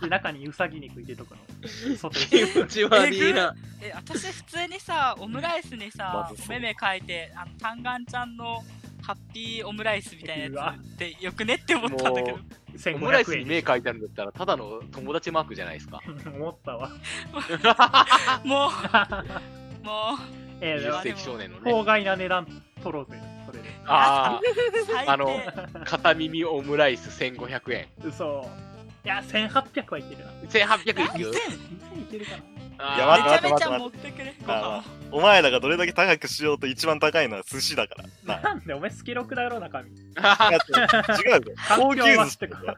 [0.00, 2.10] で、 中にウサギ肉入れとくの。
[2.10, 3.54] 気持ち悪いな。
[3.80, 8.62] え、私普通にさ、オムライスにさお目目書いて、あの、タンガンちゃんの
[9.02, 12.44] ハッピーオムライスみたいなやつってよくねって思ったんだけども。
[12.44, 16.00] オ1500ムライスに円目書いてあるんだったら、ただの友達マークじゃないですか。
[16.34, 16.90] 思ったわ。
[18.44, 20.18] もう、もう、
[20.60, 21.70] えー、でも20世紀少年のね。
[21.70, 22.46] 法外な値段
[22.82, 23.68] 取ろうぜ、それで。
[23.86, 24.40] あ
[24.86, 25.10] 最低。
[25.10, 25.40] あの
[25.74, 27.88] あ、片耳オムライス1500円。
[28.04, 28.48] 嘘。
[29.04, 30.32] いや、1800はいけるな。
[30.48, 32.96] 1800いく？2000いけるかな。
[32.96, 37.94] いや待ってめちゃめちゃ待持ってくれ、ごあ飯お前らがどれだけ高くしようと一番高いのは寿司だか
[38.26, 38.40] ら。
[38.40, 39.90] ななんでお前スケロクだろ、中身。
[39.90, 41.52] 違うぞ。
[41.76, 42.76] 高級寿司ってか。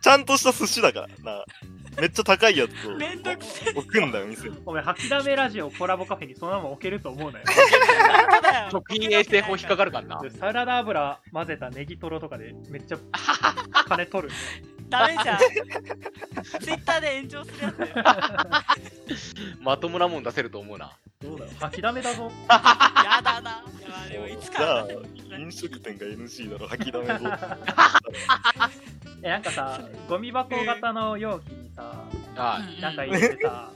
[0.00, 1.32] ちゃんとした寿司だから。
[1.36, 1.44] な
[2.00, 3.72] めっちゃ高いやつを めんどくせえ。
[3.76, 4.58] 置くんだよ、店に。
[4.64, 7.44] お前、吐きだめラジオコラボカフェにそのまま置けると思うなよ。
[8.70, 10.22] 食品衛生法引っかかるからな。
[10.22, 12.98] でサラダ油混ぜたネギトロとかでめっちゃ
[13.86, 14.34] 金取る。
[14.92, 15.38] ダメじゃん。
[16.60, 17.94] ツイッターで炎上するやつだよ。
[19.60, 20.92] まともなもん出せると思うな。
[21.20, 22.30] どうだよ、吐きだめだぞ。
[22.48, 23.64] やだな。
[23.80, 27.14] いやでもいつじゃあから出せる、飲食店が NG だろ、吐きだめぞ。
[29.22, 32.04] え、なんかさ、ゴミ箱型の容器にさ、
[32.36, 33.70] あうんなんか入れてさ、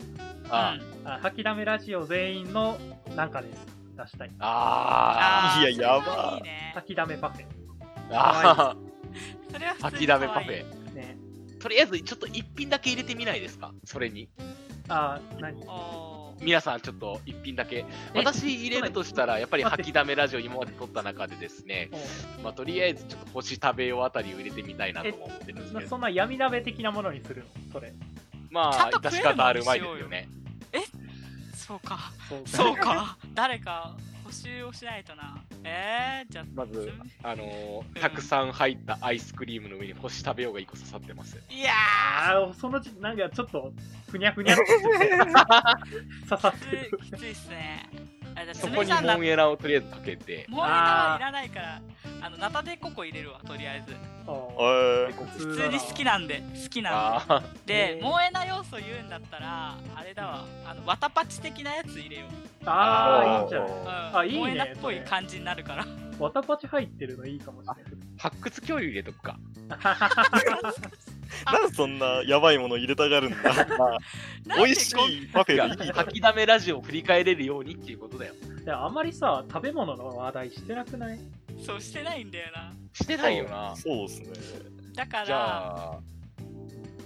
[0.50, 2.78] あ、あ吐きだめラジオ全員の
[3.14, 3.66] なんかです。
[3.96, 4.30] 出したい。
[4.40, 7.46] ああーいややばそれはいいね吐きだめパフェ。
[8.12, 8.76] あ、あ
[9.50, 10.75] それは普通に吐きだめパフェ。
[11.56, 11.60] ね。
[11.60, 13.72] とりあえず、ちょっと一品だけ入れてみないですか？
[13.84, 14.28] それに。
[14.88, 15.56] あ、何？
[16.38, 17.86] 皆さん、ちょっと一品だけ。
[18.12, 21.88] え私入れるとしたら、やっぱり吐きだめラジオ今まで撮った中でですね、
[22.40, 27.72] おまあ、とりあえずちょっと星食べようあたりを入れてみたいなとも思ってるんですけど、そんな闇鍋的なものにするの？
[27.72, 27.94] それ。
[28.50, 30.28] まあ、致し方あるまいですよね。
[31.54, 32.12] そうか。
[32.28, 32.76] そうそう。
[32.76, 33.16] か。
[33.34, 35.42] 誰か補修をしないとな。
[35.64, 36.92] えー、じゃあ、まず、
[37.22, 41.36] あのうんーたくさん入ったアイスクリームの上に星食べようが1個刺さってます。
[41.50, 41.70] いや
[42.28, 43.72] あーそのうち、なんかちょっと、
[44.10, 45.08] ふにゃふにゃってしてて
[46.28, 47.12] 刺さっー、てるきつい、。
[47.12, 47.88] きついっすね。
[48.54, 51.80] そこにモンエラをとりあえずかけて、もうはいらないから、
[52.20, 53.94] あの、ナタデココ入れるわ、とりあえず。
[54.26, 57.34] 普普通に好きなんで、好きなんで。
[57.34, 62.28] あで、へー萌えな要素言うんだったら、あれだわ、あの、わたパチ的なやつ入れよう。
[62.64, 65.86] あー、いいんじゃないうん、あいいね萌えなっぽい感じになるから。
[66.18, 67.84] わたパチ入ってるのいいかもしれない。
[68.18, 69.38] 発掘共有入れとくか。
[71.46, 73.98] ー、なんでそんなやばいもの入れたがるんだ。
[74.56, 78.34] 美味しいパフェでいい吐きだめラジオを振り返れるようにっていうことだよ。
[78.64, 81.18] であんまりさ、食べ物の話題してなくない？
[81.64, 82.72] そうしてないんだよな。
[82.92, 83.74] してないよな。
[83.76, 84.28] そうっすね。
[84.94, 85.98] だかじら、ゃあ、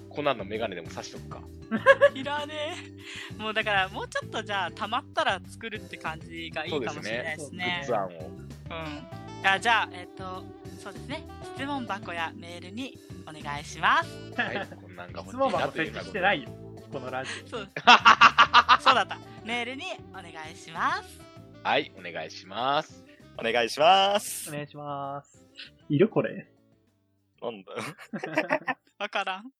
[0.09, 1.41] コナンのメガネでも刺しとくか。
[2.15, 2.75] いらね
[3.39, 3.41] え。
[3.43, 7.87] もうだから、もうちょっとじゃあ、たまったら作るって感じがいいかもしれないですグねッ。
[7.87, 8.09] ズ案を。
[8.11, 9.07] うん。
[9.43, 10.45] あじゃあ、えっ、と、
[10.79, 11.25] そうですね。
[11.57, 14.41] 質問箱やメールにお願いします。
[14.41, 16.51] はい、 こんなんが質問な箱設置してないよ。
[16.93, 17.69] このラジそう
[18.81, 19.19] そうだった。
[19.45, 21.21] メールにお願いします。
[21.63, 23.03] はい、お願いします。
[23.39, 24.21] お願いしまオ。
[24.21, 24.53] すお。
[24.53, 25.47] 願いします。
[25.89, 26.47] いるこれ。
[27.41, 27.79] なんだよ。
[28.99, 29.51] わからん。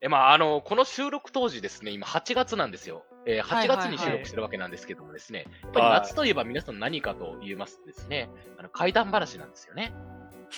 [0.00, 3.04] え、まあ、あの、この収録当時ですね、今8月なんですよ。
[3.26, 9.92] えー8はいはいはい月に収録してるわけなんですけどもですね、やっぱり夏といえば皆さん何かと言いますとですね、あの怪談話なんですよね。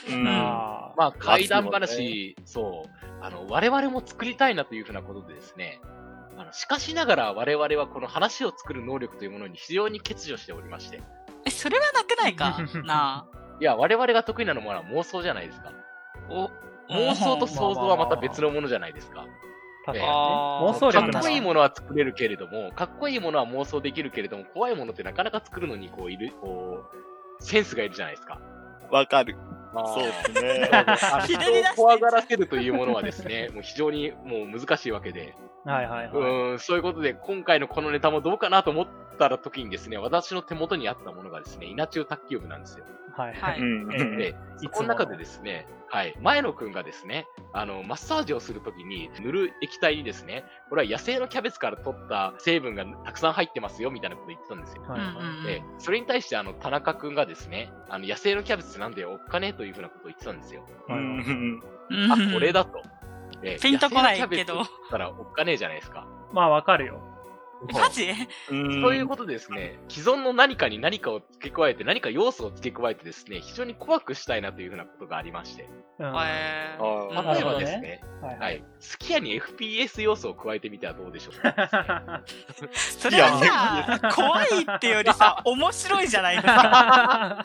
[0.09, 0.27] うん。
[0.27, 5.81] あまあ、怪談話、そう、あの、我々も作りたいなというふうなことでですね、
[6.39, 11.03] あの、しかしながら我々はこの話を作る能力というものに非常に欠如しておりまして、
[11.45, 12.57] え、それはなくないか？
[12.87, 13.39] なあ。
[13.61, 15.73] いや、我々が得意なのは妄想じゃないですか。
[16.31, 16.51] お、
[16.89, 19.27] 妄想と想像はまた別のものじゃないですか。
[19.85, 20.05] 確かにね。
[20.09, 21.21] 妄想か力なら。
[21.21, 26.85] っこいいものは作れるけれども、かっこいいものは妄想できるけれども、怖いものってなかなか作るのに、こう、いる、こ
[27.41, 28.41] う、センスがいるじゃないですか。
[28.91, 29.37] わかる。
[29.75, 30.69] まあそうですね。
[31.27, 36.07] 人を怖がらせるというものはですね、 もう非常にもう難しいわけで、はいはいはい。
[36.09, 38.87] うーん、そういうことで、今回のこのネタもどうかなと思っ
[39.19, 42.85] たら時にですね、私の手元にあったものがですね、稲中卓球部なんですよ。
[43.13, 43.93] はいはいうん。
[43.93, 54.83] ええで、いつもこの中でですね、はい、前野くんがですね、あの、マッサージをするときに塗る液体にですね、これは野生のキャベツから取った成分がたくさん入ってますよ、みたいなこと言ってたんですよ。
[54.89, 60.65] はいで、それに対してあの、田中くんがですね、あの、野生のキャベツってなんだよ、おっかねえというふうなことを言ってたんですよ。
[60.89, 61.03] うはい
[62.11, 62.83] あ、これだと。
[63.43, 66.07] でピンとこないけど野生のキャベツって言ったらおっかねえじゃないですか。
[66.33, 67.03] まあわかるよ。
[67.71, 68.09] えマジ？
[68.51, 75.69] うんということでですね、既存の何かに何かを付け加えて、何か要素を付け加えてですね、非常に怖くしたいなというふうなことがありまして。
[75.99, 76.13] うん。
[76.13, 78.31] 例えばですねね、いは。
[78.39, 78.63] はいい。
[78.81, 82.23] スキヤに FPS 要素を加えてみてはどうでしょうか？
[82.99, 83.39] それは
[84.01, 84.47] さ、怖い
[84.77, 87.45] ってよりさ、面白いじゃないですか。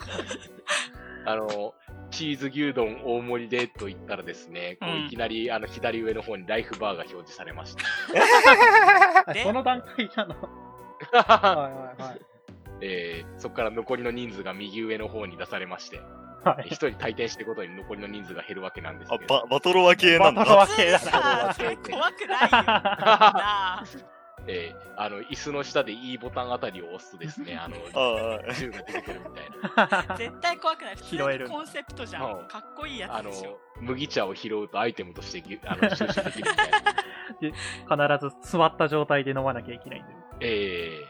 [1.26, 1.74] あの、
[2.10, 9.32] チーズ牛丼大盛りでと言ったらですね、こううんいきなりあの左上の方にライフバーが表示されました。
[9.32, 10.34] でその段階なの？
[11.12, 12.20] はいはいはい。
[12.80, 16.00] えーそこから残りの人数が右上の方に出されまして、
[16.44, 16.66] はい。
[16.68, 19.34] 一人退店していくことに残りの人数が減るわけなんですあけど。
[19.34, 20.44] ババトロワ系なんだ。
[20.44, 21.54] バトロワ系ださな。
[21.54, 22.62] 怖くないよ。
[22.66, 23.84] なあ
[24.48, 30.16] えーあの、椅子の下で E ボタンあたりを押すとですね、 あの、ああ銃が出てくるみたいな。
[30.18, 30.96] 絶対怖くない。
[30.96, 32.48] 拾えるにコンセプトじゃうんん。
[32.48, 38.16] かっこいいやあのつでしょ。、麦茶を拾うとアイテムとしてぎあの 収集できるみたいな。
[38.18, 40.18] 必ず座った状態で飲まなきゃいけないんだよ。
[40.40, 41.06] ええ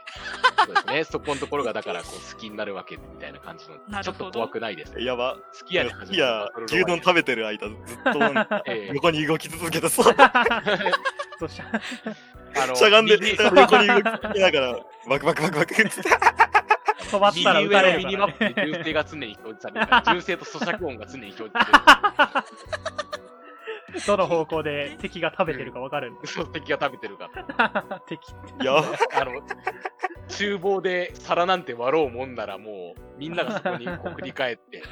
[0.67, 1.05] そうですね。
[1.05, 5.01] そこのところがだからこう好きになるわけみたいな感じの、なるほどちょっと怖くないです。
[5.01, 5.37] やば。
[5.59, 10.03] 好きやねいや、牛丼食べてる間、ずっとええ横に動き続けてさ、
[11.39, 11.65] そした
[12.57, 15.91] あのしゃがんで右横に動きながら、バクバクバクバクって。
[17.11, 18.27] 飛ばったら右撃たれ上のミニマ。
[18.27, 20.21] ップで銃声が常に表示される。
[20.21, 21.53] 銃声と咀嚼音が常に表示
[24.01, 26.13] さど の方向で敵が食べてるかわかる。
[26.25, 27.31] そう、敵が食べてるか。
[28.07, 28.67] 敵って。
[28.67, 28.83] やば。
[29.15, 29.43] あの、
[30.29, 34.83] 厨房で皿なんて割ろうもんならもう、みんながそこにこう振り返って、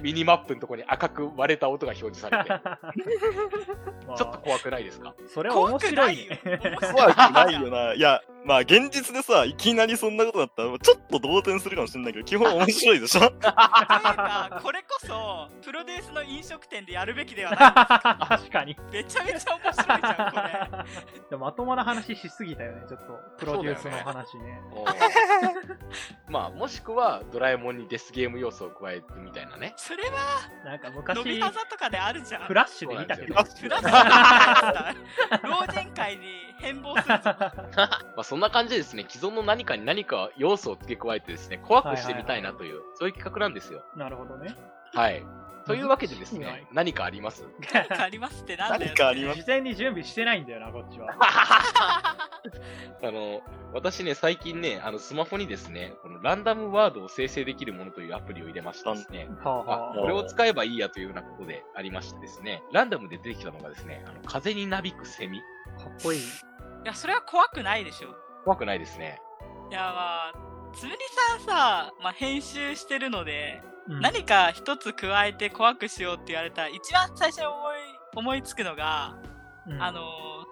[0.00, 2.50] ミニマップのとこに赤く割れた音が表示されて、
[4.06, 5.14] まあちょっと怖くないですか？
[5.26, 6.40] それは面白いね。
[6.92, 7.94] 怖くないよな。
[7.94, 13.20] いや、まあ現実でさ、いきなりそんなことだったら、ちょっと動転するかもしれないけど、基本面白いでしょ？
[13.20, 17.58] というか、これこそ、プロデュースの飲食店でやるべきではない。
[18.38, 18.76] 確かに。
[18.92, 21.36] めちゃめちゃ面白いじゃん、これ。
[21.38, 23.12] まともな話しすぎたよね、ちょっと。
[23.38, 24.60] プロデュースの話ね。
[26.28, 29.74] まあ、もしくは、ドラえもんにデスゲーム要素を加えてみたいなね。
[29.78, 32.42] それは、なんか伸昔、び技とかであるじゃん。
[32.42, 33.28] フラッシュで見たけど。
[33.28, 34.94] フラッシュだ
[35.44, 36.26] 老人会に
[36.58, 37.22] 変貌するぞ。
[37.78, 43.84] まあ、そんな感じでですね、既存の何かに何か要素を付け加えてですね、怖くしてみたいなという、そういう企画なんですよ。
[43.94, 44.56] なるほどね。
[44.92, 45.24] はい。
[45.68, 47.44] というわけでですね、何かあります？
[47.72, 48.80] 何かありますってなんだよ。
[48.86, 49.40] 何かあります？
[49.42, 51.08] 事前に準備してないんだよな、こっちは。
[53.02, 53.40] あの、
[53.72, 65.42] 私ね、最近ね、あの、スマホにですね、このランダムワードを生成できるものというアプリを入れましてですね、はああはこれを使えばいいやというようなことでありましてですね、ランダムで出てきたのがですね、あの風になびくセミ。
[65.78, 66.20] あ、かっこいい。
[66.20, 66.22] い
[66.84, 68.08] や、それは怖くないでしょ。
[68.44, 69.20] 怖くないですね。
[69.70, 70.32] いや、まあ、
[70.78, 77.56] つむりさんさ、まあ、編集してるので、うん何か一つ加えて怖くしようって言われたら、一番最初に思い、
[78.16, 79.16] 思いつくのが、
[79.66, 80.00] うんあの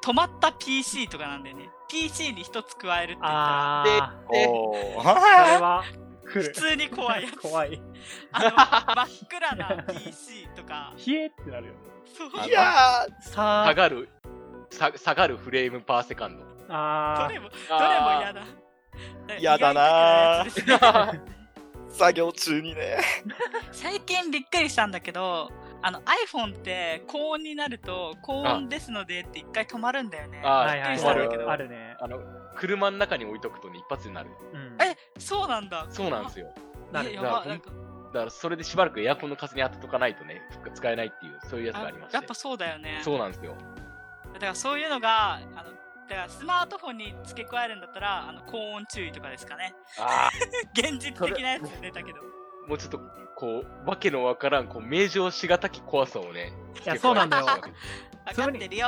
[0.03, 1.69] ー、止まった PC とかなんだよね。
[1.89, 5.85] PC に一つ加えるって言ったら、あー、でおこ れは。
[6.25, 7.37] 普通に怖いやつ。
[7.39, 7.83] 怖い。
[8.33, 11.79] あの、真っ暗な PC とか、 冷えってなるよね。
[12.07, 12.49] そう。
[12.49, 14.09] いやさ下がる、
[14.71, 16.45] さ下がる frame per second。
[16.71, 18.43] あどれも、どれも嫌だ。
[19.39, 20.45] 嫌だな
[21.89, 22.99] 作業中にね。
[23.73, 25.51] 最近びっくりしたんだけど、
[25.83, 30.43] あの iPhone って高温になると高温ですのでって一回止まるんだよね。
[30.45, 30.49] あ。
[30.49, 31.47] あはいはいびっくりしたんだけはい。
[31.47, 31.97] どあるね。
[32.01, 32.21] あの、
[32.57, 34.31] 車の中に置いとくとね、一発になる。
[34.53, 34.77] うん。
[34.83, 35.87] え、そうなんだ。
[35.91, 36.53] そうなんですよ。
[36.93, 37.71] なるだからばなんか
[38.13, 40.43] だから、それでしばらくエアコンの風に当てとかないとね、
[40.75, 42.17] 使えないっていう、そういうやつがありまして。
[42.17, 43.01] やっぱそうだよね。
[43.03, 43.55] そうなんですよ。
[44.35, 45.76] だからそういうのが、あの
[46.09, 49.75] だからスマートフォンに付け加えるんだったら、あの高音注意とかですかね。
[49.99, 50.31] あ
[50.73, 52.19] 現実的なやつ出たけど。
[52.19, 53.01] あ、もうちょっと
[53.37, 56.53] こう、わけのわからん、こう、名状しがたき怖さをね。
[56.85, 57.45] いやそうなんだよ
[58.27, 58.87] 分かってるよ。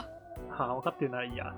[0.50, 1.54] はあ、分かってるないや。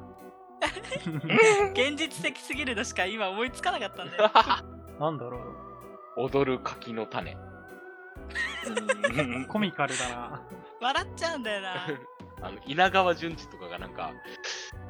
[1.72, 4.30] 現実的すぎるのしか今思いつかなかったんだよ。
[4.98, 5.38] なんだろ
[6.16, 6.22] う。
[6.22, 7.36] 踊る柿の種。
[9.48, 10.42] コミカルだな。
[10.80, 11.86] 笑っちゃうんだよな。
[12.42, 14.12] あの、稲川淳二とかがなんか、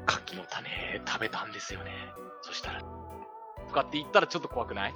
[0.06, 1.90] 柿の種食べたんですよね。
[2.42, 2.86] そしたら、と
[3.72, 4.90] かって言ったらちょっと怖くない？
[4.90, 4.94] い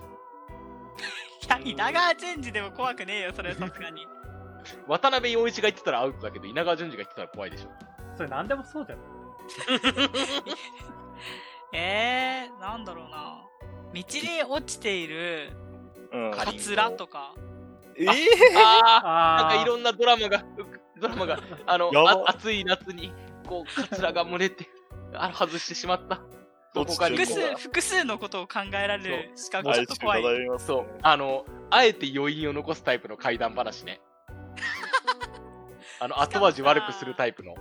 [1.48, 4.06] や、稲川淳二でも怖くねえよ、それはさすがに。
[4.88, 7.70] 渡辺陽一が言ってたらアウトだけど、稲川淳二が言ってたら怖いでしょ。
[8.16, 8.98] それ何でもそうじゃん。
[11.76, 13.42] えー、なんだろうな。
[13.92, 14.04] 道に
[14.48, 15.50] 落ちている
[16.12, 17.34] うんかカツラとか。
[17.98, 18.06] え
[18.56, 20.44] ああ、あなんかいろんなドラマが、
[21.00, 23.12] ドラマが、あの、あ暑い夏に、
[23.46, 24.68] こう、カツラが蒸れて、
[25.14, 26.20] あの、外してしまった。
[26.74, 30.24] どこかに複数、複数のことを考えられるしかちょっと怖い。
[30.58, 34.00] そう、あの、あえて余韻を残すタイプの怪談話ね。
[36.00, 37.54] あの、後味悪くするタイプの。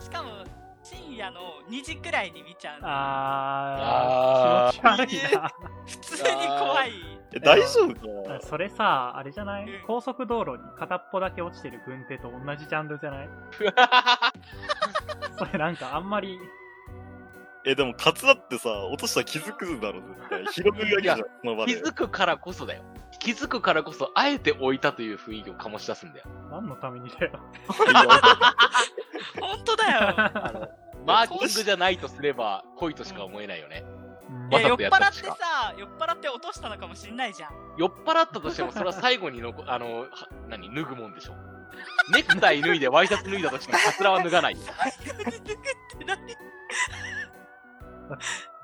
[0.00, 0.44] しかも、
[0.84, 2.86] 深夜の2時くらいに見ちゃうの。
[2.88, 5.50] あー、気持ち悪いな。
[5.86, 7.19] 普通に怖い。
[7.32, 8.24] え大丈夫？
[8.28, 9.64] かなそれさ、あれじゃない？
[9.64, 13.28] うん高速道路に片っぽだけ落ちてる軍手と同じジャンルじゃない？
[15.38, 16.38] それなんかあんまり、
[17.64, 20.46] え、でもカツラってさ、落としたら気づくだろ、絶対。
[20.52, 21.82] 拾うだけじゃん、その場気で。
[21.82, 22.82] づくからこそだよ。
[23.18, 26.26] 気づくからこそ、あえて置いたという雰囲気を醸し出すんだよ。
[26.50, 27.32] 何のためにだよ。
[29.40, 30.00] 本当だよ。
[30.16, 30.68] あの、
[31.06, 33.84] マーキングじゃないとすれば、恋としか思えないよね。
[34.30, 37.50] うんいや酔っ払ってさ、酔っ払って落としたのかもしんないじゃん。
[37.76, 40.06] 酔っ払ったとしても、それは最後にのこ、あの、は
[40.48, 41.34] 何、脱ぐもんでしょ。
[42.12, 44.60] ネクタイ脱いでワイシャツ脱いだとしても、カツラは脱がないよ。
[44.60, 46.36] って何？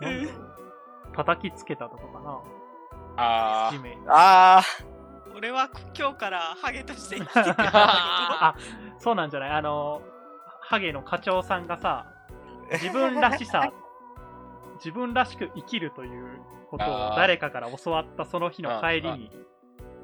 [0.01, 2.41] なんだろう叩きつけたとかかな？
[3.17, 4.07] あ地面に。
[4.09, 4.63] あ
[5.35, 8.55] 俺は今日からハゲとして生きていくんだあ、
[8.99, 9.51] そうなんじゃない？
[9.51, 10.03] あの、
[10.61, 12.07] ハゲの課長さんがさ、
[12.73, 13.73] 自分らしさ、
[14.77, 19.31] 自分らしく生きるということを誰かから教わったその日の帰りあに、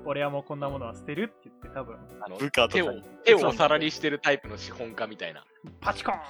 [0.04, 2.92] 俺はもうこんなものは捨てるって言って多分、あの部下と手を
[3.24, 5.44] 手をお皿にしてるタイプの資本家みたいな。
[5.80, 6.22] パチコーンっ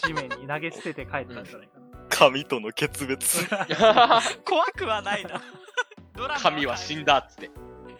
[0.00, 1.88] て地面に投げ捨てて帰ったんじゃないかな。
[2.08, 3.46] 神との決別。
[4.44, 5.40] 怖くはないな。
[6.38, 7.50] 神は死んだっつって。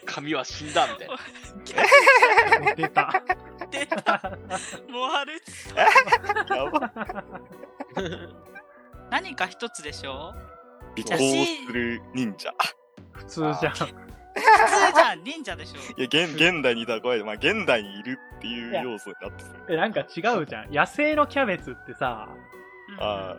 [0.05, 2.75] 神は死んだみたいな。
[2.75, 3.23] 出た。
[3.71, 4.39] 出た。
[4.89, 5.53] もう歩いて
[6.55, 7.25] やば。
[9.11, 10.35] 何か一つでしょ？
[10.99, 11.17] 尾行
[11.67, 12.53] する忍者。
[13.13, 13.73] 普通じゃん。
[13.73, 13.87] 普通
[14.95, 17.23] じゃん、忍者でしょいや、現現代にいたら怖い。
[17.25, 19.51] まあ、現代にいるっていう要素になってる。
[19.75, 20.73] え、なんか違うじゃん。
[20.73, 22.29] 野生のキャベツってさ、
[22.91, 23.37] うんあ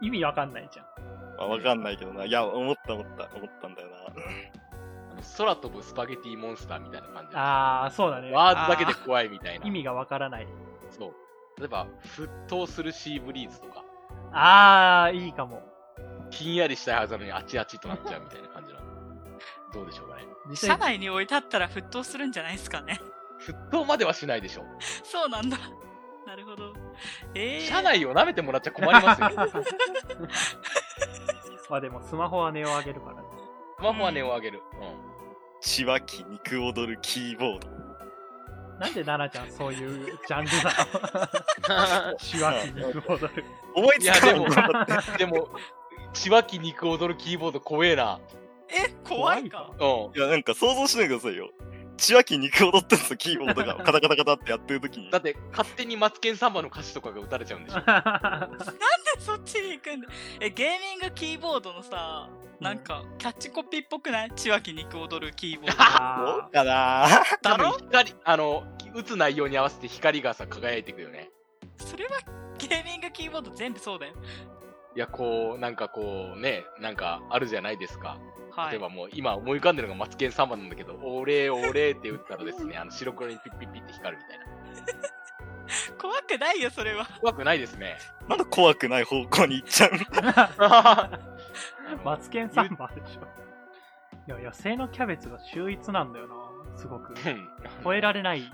[0.00, 0.86] 意味わかんないじゃん。
[0.86, 2.24] ーまあ、わかんないけどな。
[2.24, 3.96] いや、思った思った、思ったんだよな。
[4.06, 7.30] あの空飛ぶスパゲティモンスターみたいな感じ。
[7.34, 8.30] あー、そうだね。
[8.30, 9.70] ワードだけで怖いみたいな意。
[9.70, 10.46] 味がわからない。
[10.90, 11.60] そう。
[11.60, 13.84] 例えば、沸騰するシーブリーズとか、
[14.32, 15.62] あー、いいかも。
[16.30, 18.78] ひんやりしたいはずなのにあちあちとなっちゃうみたいな感じの。
[19.72, 20.26] どうでしょうかね。
[20.48, 23.00] 実車内に置いてあったら沸騰するんじゃないですかね。
[23.40, 24.64] 沸騰まではしないでしょ。
[25.04, 25.58] そうなんだ。
[26.26, 26.74] なるほど。
[27.34, 29.30] えー、車内を舐めてもらっちゃ困りますよ。
[31.70, 33.28] まあでもスマホは値を上げるからね。
[33.78, 34.62] スマホは値を上げる。
[35.60, 37.87] 血湧き肉踊るキーボード。
[38.78, 42.12] なんで奈々ちゃんそういうジャンルなの？
[42.12, 42.18] うん。
[42.18, 43.44] しわき肉踊る。
[43.74, 45.48] 思いつかないいやでもでも、
[46.12, 48.20] 血湧き肉踊るキーボード怖えな。
[48.68, 49.70] え、怖いか。
[49.78, 49.86] うん。
[50.16, 51.50] いや、なんか想像しないでくださいよ。
[51.98, 53.74] 血湧き肉踊ってんすよ、キーボードが。
[53.84, 55.18] カタカタカタってやってる時にだ。
[55.18, 57.80] って、勝手にマツケンサンバの歌詞とかが打たれちゃうんでしょ。
[59.18, 60.08] そっちに行くんだ？
[60.40, 62.30] え、ゲーミングキーボードのさ、
[62.60, 64.32] なんか、キャッチコピーっぽくない？
[64.34, 65.76] 千秋肉踊るキーボード。
[65.76, 67.08] どあうかな
[67.42, 71.30] だろ光、あの、打つ内容に合わせて光がさ、輝いていくよね。
[71.78, 72.18] それは
[72.58, 74.14] ゲーミングキーボード全部そうだよ。
[74.96, 78.18] いや、こう、なんかこう、ね、なんかあるじゃないですか。
[78.58, 78.70] はい。
[78.72, 84.44] 例えばもう、今思い浮かんでるのがマツケンサンバなんだけど、オレオレって打ったらですね、 あの白黒にピッピッピッって光るみたいな。
[85.98, 87.06] 怖くないよ、それは。
[87.20, 87.98] 怖くないですね。
[88.28, 89.92] なんで怖くない方向に行っちゃう
[92.04, 93.22] マツケンサンバでしょ。
[94.26, 96.34] いや、野生のキャベツが秀逸なんだよな。
[96.76, 97.12] すごく。
[97.12, 97.48] うん
[97.84, 98.52] 超えられない。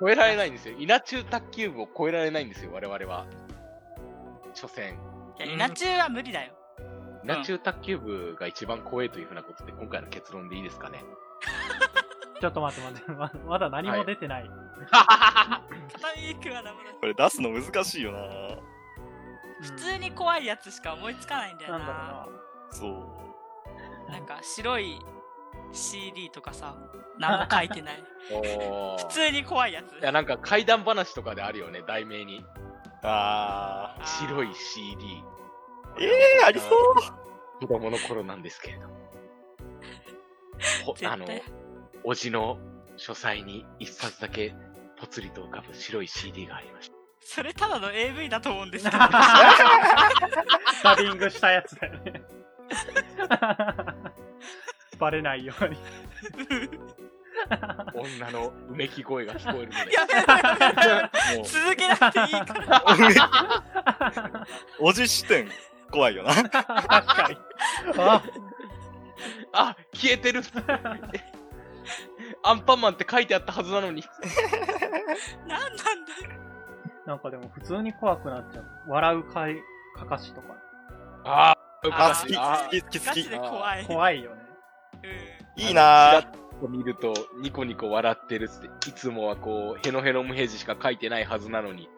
[0.00, 0.76] 超えられないんですよ。
[0.78, 3.26] 稲中卓球部を超えられないんですよ、我々は。
[4.54, 4.94] 所詮。
[5.38, 6.52] いや、稲中は無理だよ。
[7.24, 11.04] 稲中卓球部が一番怖いというふうなことで、今回の結論でいいですかね。
[12.40, 13.12] ちょっと待って待って。
[13.12, 14.50] ま まだ何も出てない。
[16.54, 16.92] はダメだ。
[17.00, 18.18] これ出すの難しいよな
[19.62, 22.02] 普通に怖いやつしか思いつかないんだよなんだろうな。
[22.08, 22.26] な。
[22.70, 22.88] そ
[24.08, 24.10] う。
[24.10, 24.98] なんか白い、
[25.72, 26.76] CD とかさ、
[27.18, 28.04] 何も書いてない。
[28.32, 29.96] お 普通に怖いやつ。
[29.98, 32.44] いや、なんか怪談話とかであるよね、題名に。
[33.02, 35.22] ああー白い CD。
[35.96, 36.04] ー。
[36.04, 36.70] えー、ありそう。
[37.60, 38.88] 子供の頃なんですけれど。
[40.84, 41.26] ほあの
[42.04, 42.58] おじの
[42.96, 44.54] 書斎に一冊だけ
[44.98, 46.96] ぽつりと浮かぶ白い CD がありました。
[47.20, 48.98] それただの AV だと思うんですけど。
[50.84, 52.22] ダビングしたやつだよね。
[54.98, 55.76] バレないように。
[57.94, 59.92] 女のうめき声が聞こえるので。
[59.92, 62.84] やべえやべえやべえやべえもう続けなくていいから。
[64.78, 65.50] おじ視点、
[65.90, 66.34] 怖いよな。
[66.34, 67.36] 確かに。
[67.98, 68.22] あ、
[69.52, 70.42] あ、消えてる
[72.42, 74.02] アンパンマンって書いてあったはずなのに。
[75.46, 75.84] なんなんだ
[77.06, 78.64] なんかでも普通に怖くなっちゃう。
[78.88, 79.56] 笑うかい、
[79.96, 80.54] かかしとか。
[81.24, 81.58] ああ、
[81.90, 83.28] あ、あ好き、あ好き、好き、好きガチ。
[83.30, 83.84] で怖い。
[83.86, 84.42] 怖いよね。
[85.02, 91.88] うんいいなちらっと見ると、ニコニコ笑ってるって、いつもはこう、ヘノヘノムヘジしか書いてないはずなのに、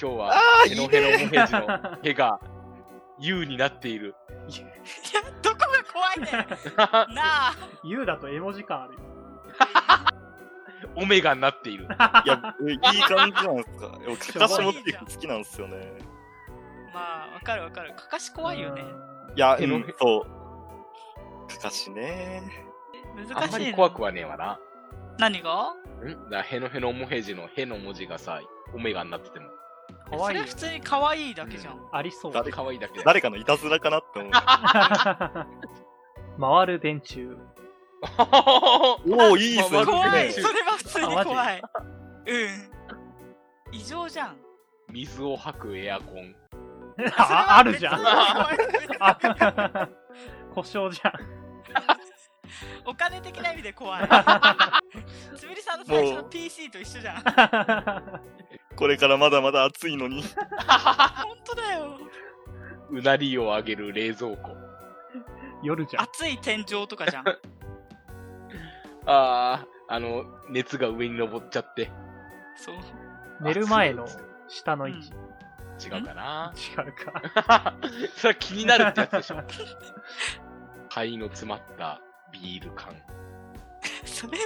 [0.00, 2.40] 今日はあーヘノヘノムヘジのヘが
[3.20, 4.14] U になっている。
[4.48, 4.52] い
[5.14, 6.24] や、どこが怖いね
[7.10, 7.54] ん なあ。
[7.84, 9.00] U だと絵文字感あるよ。
[10.96, 11.84] オメガになっている。
[12.24, 12.54] いや、
[12.92, 13.98] いい感じなんですか？
[13.98, 15.92] でもかかし持って好きなんですよね。
[16.94, 17.94] まあ、わかるわかる。
[17.94, 18.82] かかし怖いよね。
[19.36, 21.48] いや、うえのん、そう。
[21.54, 22.42] かかしね。
[23.14, 23.58] あんま難しいな。
[23.58, 24.58] り怖くはねえわな。
[25.18, 25.74] 何が？
[26.04, 26.30] ん？
[26.30, 28.40] だヘノヘノモヘジのヘの文字がさ、
[28.74, 29.50] オメガになってても、
[30.10, 30.54] かわいそれ普。
[30.54, 31.88] 通に可愛いだけじゃん。
[31.92, 32.32] ありそう。
[32.32, 33.04] 誰可愛いだけで。
[33.04, 34.32] 誰かのいたずらかなって思う。
[36.40, 37.36] 回る電柱。
[39.06, 39.76] おお、いいっすね。
[39.76, 40.12] まあ怖い。
[40.26, 41.62] ねそれは普通に怖い。
[42.26, 42.70] うん。
[43.72, 44.36] 異常じゃん。
[44.90, 46.34] 水を吐くエアコン。
[47.16, 48.00] ああるじゃん。
[49.00, 49.88] あ
[50.54, 51.12] 故障じゃん。
[52.84, 54.08] お金的な意味で怖い。
[55.36, 57.22] つぶりさんの最初の PC と一緒じゃん。
[58.80, 60.22] これからまだまだ暑いのに。
[60.32, 61.98] 本当だよ。
[62.88, 64.56] うなりを上げる冷蔵庫。
[65.62, 66.04] 夜じゃん。
[66.04, 67.28] 熱い天井とかじゃん。
[69.04, 71.92] ああ、あの、熱が上に登っちゃって。
[72.56, 72.76] そう。
[73.42, 74.06] 寝る前の
[74.48, 75.10] 下の位置。
[75.86, 76.54] 違うかな？
[76.56, 76.92] 違う
[77.44, 77.74] か。
[78.16, 79.42] それは気になるってやつでしょ。
[80.88, 82.00] 灰の詰まった
[82.32, 82.96] ビール缶。
[84.06, 84.44] それは、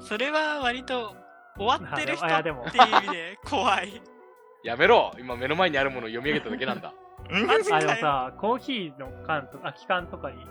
[0.00, 1.21] それは割と
[1.56, 4.02] 終わってる人あいやでもっていう意味で怖い。
[4.64, 6.92] やめろ今目の前にあるものを読み上げただけなんだ。
[7.30, 7.94] んマジあ、でも。
[7.96, 10.46] さ、コーヒーの缶とか、空き缶とかに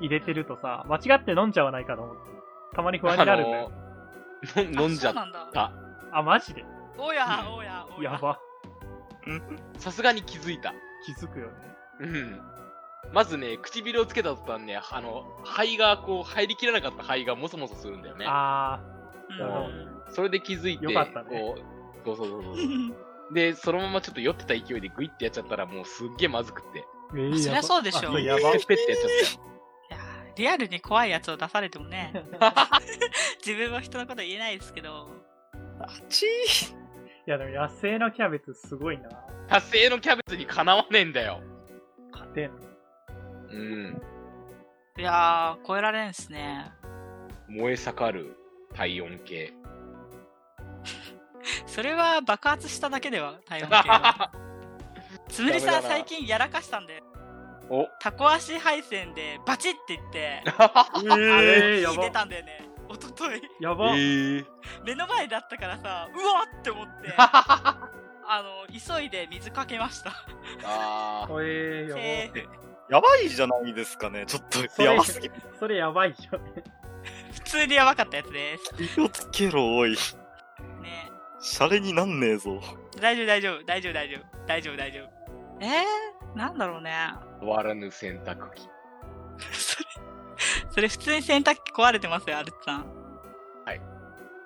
[0.00, 2.22] 入れてるとさ、間違って飲んじゃわないかと思って。
[2.74, 3.72] たまに不安になるんだよ。
[4.56, 5.14] あのの飲んじゃっ。
[5.52, 5.72] た。
[6.12, 6.64] あ、マジで？
[6.98, 8.12] おや、おや、おや。
[8.12, 8.38] やば。
[9.78, 10.72] さすがに気づいた。
[11.04, 11.52] 気づくよね。
[12.00, 12.40] うん。
[13.12, 18.24] まずね、唇をつけた途端ね、あの、肺がこう、入りきらなかった肺がもそもそするんだよね。
[18.28, 18.80] あ
[19.28, 22.96] うんなるほどそれで気づいて、よかったねこう、そうそうそうそう。
[23.34, 26.84] で、そのままちょっと酔ってた勢いでグイってやっちゃったら、もうすっげえまずくって。
[27.12, 27.28] ー。
[27.28, 28.58] えーそりゃそうでしょあやばペ。
[28.58, 29.44] ッペってやっちゃっ
[29.90, 32.12] いやーリアルに怖いやつを出されてもね、
[33.44, 35.08] 自分は人のこと言えないですけど、
[35.80, 36.74] あちー。
[36.74, 39.08] いや、でも野生のキャベツすごいな。
[39.10, 39.60] た。
[39.60, 41.40] 達成のキャベツにかなわねえんだよ。
[42.12, 42.56] 勝てんの。
[43.50, 44.02] うん。
[44.98, 46.72] いやー、超えられんすね。
[47.48, 48.36] 燃え盛る
[48.74, 49.52] 体温計。
[51.66, 54.32] それは爆発しただけでは、体温計は。
[55.28, 57.02] つむりさん最近やらかしたんで、
[57.68, 62.10] おタコ足配線でバチって言って、 えー、や火出ば。
[62.10, 62.68] たんだよね。
[62.88, 63.40] おととい。
[63.60, 63.94] やば。
[63.94, 64.44] ー。
[64.84, 67.78] 目の前だったからさ、うわっって思って、 あ
[68.42, 70.10] の、急いで水かけました。
[70.64, 71.42] あー。
[71.42, 72.02] えー、やば。
[72.02, 72.60] セーフ
[72.90, 74.26] やばいじゃないですかね。
[74.26, 75.30] ちょっそと、れやばすぎ。
[75.60, 76.64] それやばいよね。
[77.34, 78.94] 普通にやばかったやつです。
[78.96, 79.96] 気をつけろ、おい。
[81.40, 82.60] ねシャレになんねえぞ。
[83.00, 85.10] 大丈夫、大丈夫、大丈夫、大丈夫、大丈夫、大丈夫。
[85.60, 86.92] えー、なんだろうね。
[87.40, 88.68] 終わらぬ洗濯機。
[89.50, 89.86] それ、
[90.70, 92.86] それ普通に洗濯機壊れてますよ、アルツさん。
[93.64, 93.80] はい。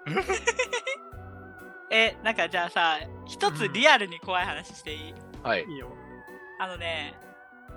[1.90, 5.14] え、なんかじゃあさ、一つリアルに怖い話していい？
[5.42, 5.64] はい。
[5.64, 5.88] いいよ。
[6.60, 7.14] あのね、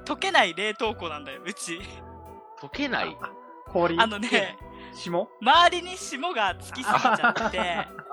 [0.06, 1.80] 溶けない冷凍庫なんだよ、うち。
[2.60, 3.16] 溶けない？
[3.68, 4.00] 氷。
[4.00, 4.58] あのね、
[4.98, 5.30] 霜？
[5.42, 7.60] 周りに霜がつきすぎちゃって、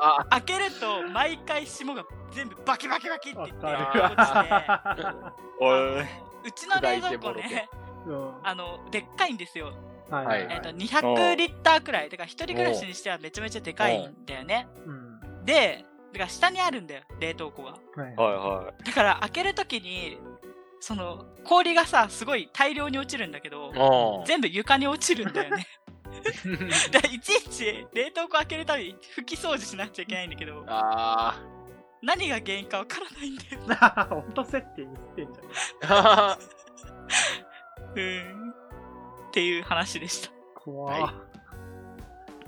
[0.01, 3.67] あ、開けると毎回霜が全部バキバキバキってわいってか
[4.17, 4.33] 落ち
[5.23, 7.69] て、うちの冷蔵庫ね、
[8.07, 8.33] うん。
[8.43, 9.73] あの、でっかいんですよ。
[10.11, 12.11] はいはいえっと、200リッターくらい。
[12.11, 14.69] だから一人暮らしにしてはめちゃめちゃでかいんだよね。
[14.85, 15.45] うん。
[15.45, 17.71] で、だから下にあるんだよ、冷凍庫が。
[17.71, 20.19] はいはいはだから開けるときに、
[20.81, 25.67] その、氷がさ、すごい大量に落ちるんだけど、あ全部床に落ちるんだよね。
[26.91, 31.41] でいちいち冷凍庫開けるたびに拭き掃除しなくちゃいけないんだけどあ
[32.03, 35.41] 何が原因かわからないんだよ温度設定にしてんじ
[35.89, 36.39] あ。
[37.97, 40.35] うんっていう話でしたゃん。
[40.55, 41.15] 怖は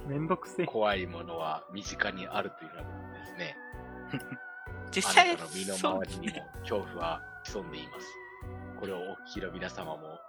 [0.06, 0.66] めんどくせえ。
[0.66, 2.82] 怖いものは身近にあるというのは
[3.18, 3.56] ですね。
[4.12, 4.18] あ
[4.94, 8.06] 実際なたの身のそう回りにも恐怖は潜んでいます。
[8.78, 10.20] これをお聞きの皆様も、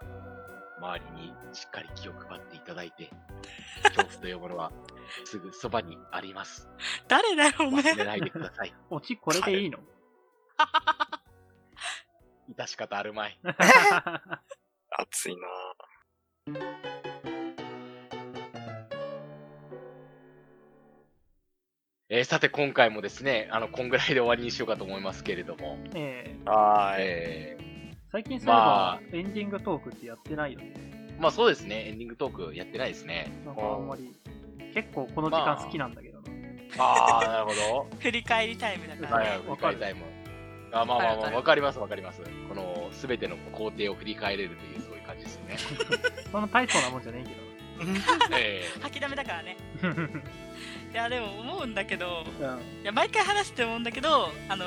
[0.80, 3.10] 周りにしっかり気を配っていただいて、
[3.82, 4.72] 恐怖というものは
[5.24, 6.68] すぐそばにあります。
[7.08, 8.74] 誰だよおめえ忘れないでください。
[8.90, 9.78] オチこれでいいの？
[12.56, 13.38] 致し方あるまい。
[14.90, 15.46] 熱いな
[22.10, 27.02] えーさて今回もですね、あの、こんぐらいで終わりにしようかと思いますけれども、えーい。
[27.02, 27.56] え
[28.10, 30.72] 最近そういえばま、エンディングトークってやってないよね。
[31.18, 33.30] ーまあそうですね、エンディングトークやってないですね。
[33.44, 34.14] なんかあんまり。
[34.74, 36.28] 結構この時間好きなんだけどな。
[36.78, 37.86] ああ、なるほど。
[38.00, 40.04] 振り返りタイムだからねはい、振り返りタイム。
[40.70, 42.22] あまあまあまあ、わかりますわかります。
[42.48, 45.56] この、すべての工程を振り返れるという、そういう感じですよね。
[46.30, 47.24] そんな大層なもんじゃね
[48.32, 50.02] え 吐きだめだからねえけど。
[50.02, 54.64] いやでも思うんだけどうんいや毎回話して思うんだけどあの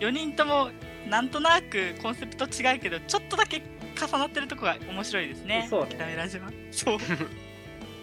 [0.00, 0.70] 4人とも
[1.08, 3.62] なんとなくコンセプト違うけどちょっとだけ
[4.00, 5.66] 重なってるとこが面白いですね。
[5.70, 5.86] そうね。
[5.86, 6.98] 吐きだめラジオはそう。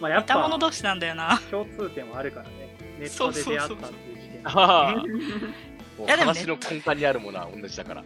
[0.00, 1.40] まあやっ似た者ぱ同士なんだよな。
[1.50, 2.76] 共通点はあるからね。
[2.98, 4.42] ネットで出会ったっていう時点
[6.06, 8.04] やでもね話の根幹にあるものは同じだから。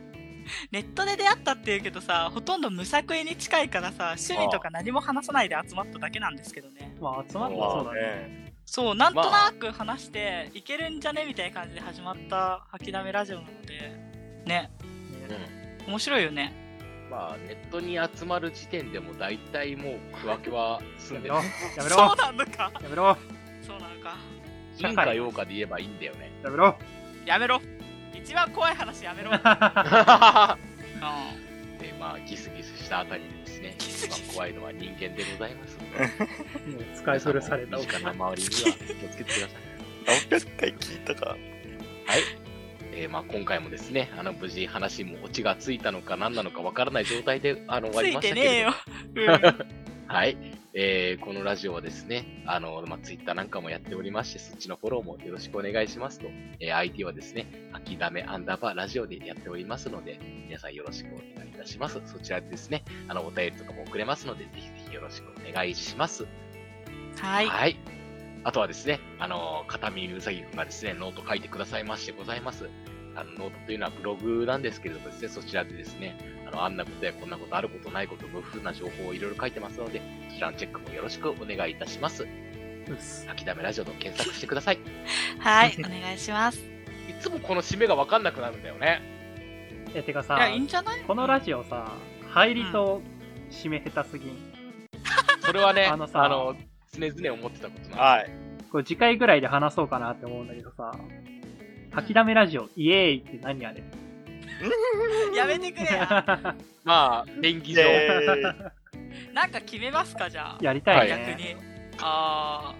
[0.70, 6.94] ネットで出会ったっていうけどさほとんど無作為に近いからさ趣味とか何も話さないで集まっただけなんですけどね。
[7.00, 7.56] まあ集まった。
[7.56, 8.52] らそうだね。
[8.64, 11.24] そうなんとなく話していけるんじゃね？
[11.26, 14.06] みたいな感じで始まった吐きだめラジオなので。
[14.46, 14.70] ねね
[15.28, 15.90] うん。
[15.90, 16.52] 面白いよね
[17.10, 21.50] まあ、ネットに集まる時点でも大体もう区分けは済んでるやめろ。。
[21.76, 22.16] やめろそう。
[22.16, 23.16] なのかやめろ。
[23.62, 24.16] そうなのか
[24.80, 26.32] 陰か陽かで言えばいいんだよね。
[26.42, 26.76] やめろ。
[27.24, 27.60] やめろ
[28.14, 29.38] 一番怖い話やめろ、 うん、
[31.78, 35.98] で、まあ、ギスギスしたあたりでですね、ギスギスまあ怖いのは人間でございますので、
[36.74, 39.50] もう使い古された身近な周りには気をつけてください。
[40.30, 41.26] 何百回聞いたか。
[41.26, 41.38] はい。
[42.98, 48.74] えーまあ、今回もですね、あの無事話もオチがついたのか何なのかわからない状態であの終わりましてたけれねえよ
[49.14, 49.22] ど、
[49.68, 50.36] うんはい。
[50.72, 56.26] えーこのラジオはですね、あの、まあ、ツイッターなんかもやっておりまして、そっちのフォローもよろしくお願いしますと、
[56.60, 62.00] えー IT はですね、秋だめアンダーバーラジオでやっておりますので、皆さんよろしくお願いいたします。
[62.06, 66.26] そちらでですね、あの、お便りとかも送れますので、ぜひぜひよろしくお願いします。
[67.48, 67.76] はい
[68.46, 72.68] あとはですね、あの、片見うさぎくんがですね、ノート書いてくださいましてございます。
[73.16, 80.00] あの、ノートというのはブログなんですけれどもですね、そちらでですね、あの、あんなことやこんなこと、あることないこと、無風な情報をいろいろ書いてますので、
[80.30, 82.24] そちらのチェックもよろしくお願いいたします。
[82.24, 82.26] う
[82.92, 83.26] っす。
[83.30, 84.76] 秋だめラジオと検索してください。
[84.76, 84.78] い
[85.40, 86.62] はいお願いします
[87.20, 89.00] つもこの締めがわかんなくなるんだよね。
[89.94, 91.00] え、てかさいやいいんじゃない？
[91.00, 91.92] このラジオさ、
[92.30, 93.00] 入りと
[93.50, 94.36] 締め下手すぎん。
[95.40, 96.54] それはね、 あのさあの
[96.92, 98.30] 常々思ってたことなんではい。
[98.70, 100.92] これ次回ぐらいで話そうかなって思うんだけどさ、
[101.96, 103.82] 吐きだめラジオ、イエーイって何あれ？
[105.36, 106.54] やめてくれや。
[106.84, 107.82] まあ、演技上。
[107.82, 108.42] で、
[109.34, 110.58] なんか決めますかじゃあ。
[110.60, 111.36] やりたい逆ね。
[111.36, 111.56] に。
[112.00, 112.74] あ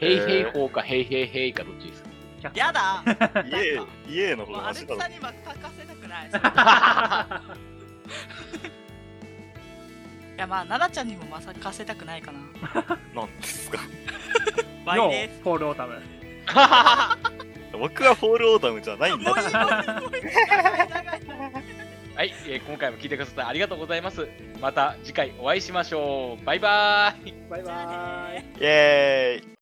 [0.00, 2.08] ヘイヘイホーかヘイヘイヘイかどっちですか？
[2.52, 3.02] ーやだ。
[3.48, 5.32] 家、家の方もうがマシだろアレクさん。
[5.32, 6.28] に任せたくない。
[10.36, 12.38] いやまあ奈々ちゃんにも任せたくないかな。
[13.14, 13.78] なんですか？
[14.84, 15.40] ワイよです。
[15.40, 16.00] う、 fall autumn。
[17.78, 19.32] 僕は fall autumn じゃないんだ
[22.18, 24.26] はい、えー今回も聞いてくださってありがとうございます。
[24.60, 26.44] また次回お会いしましょう。
[26.44, 27.34] バイバーイ。
[27.48, 28.38] バイバーイ。
[28.38, 29.57] イェーイ。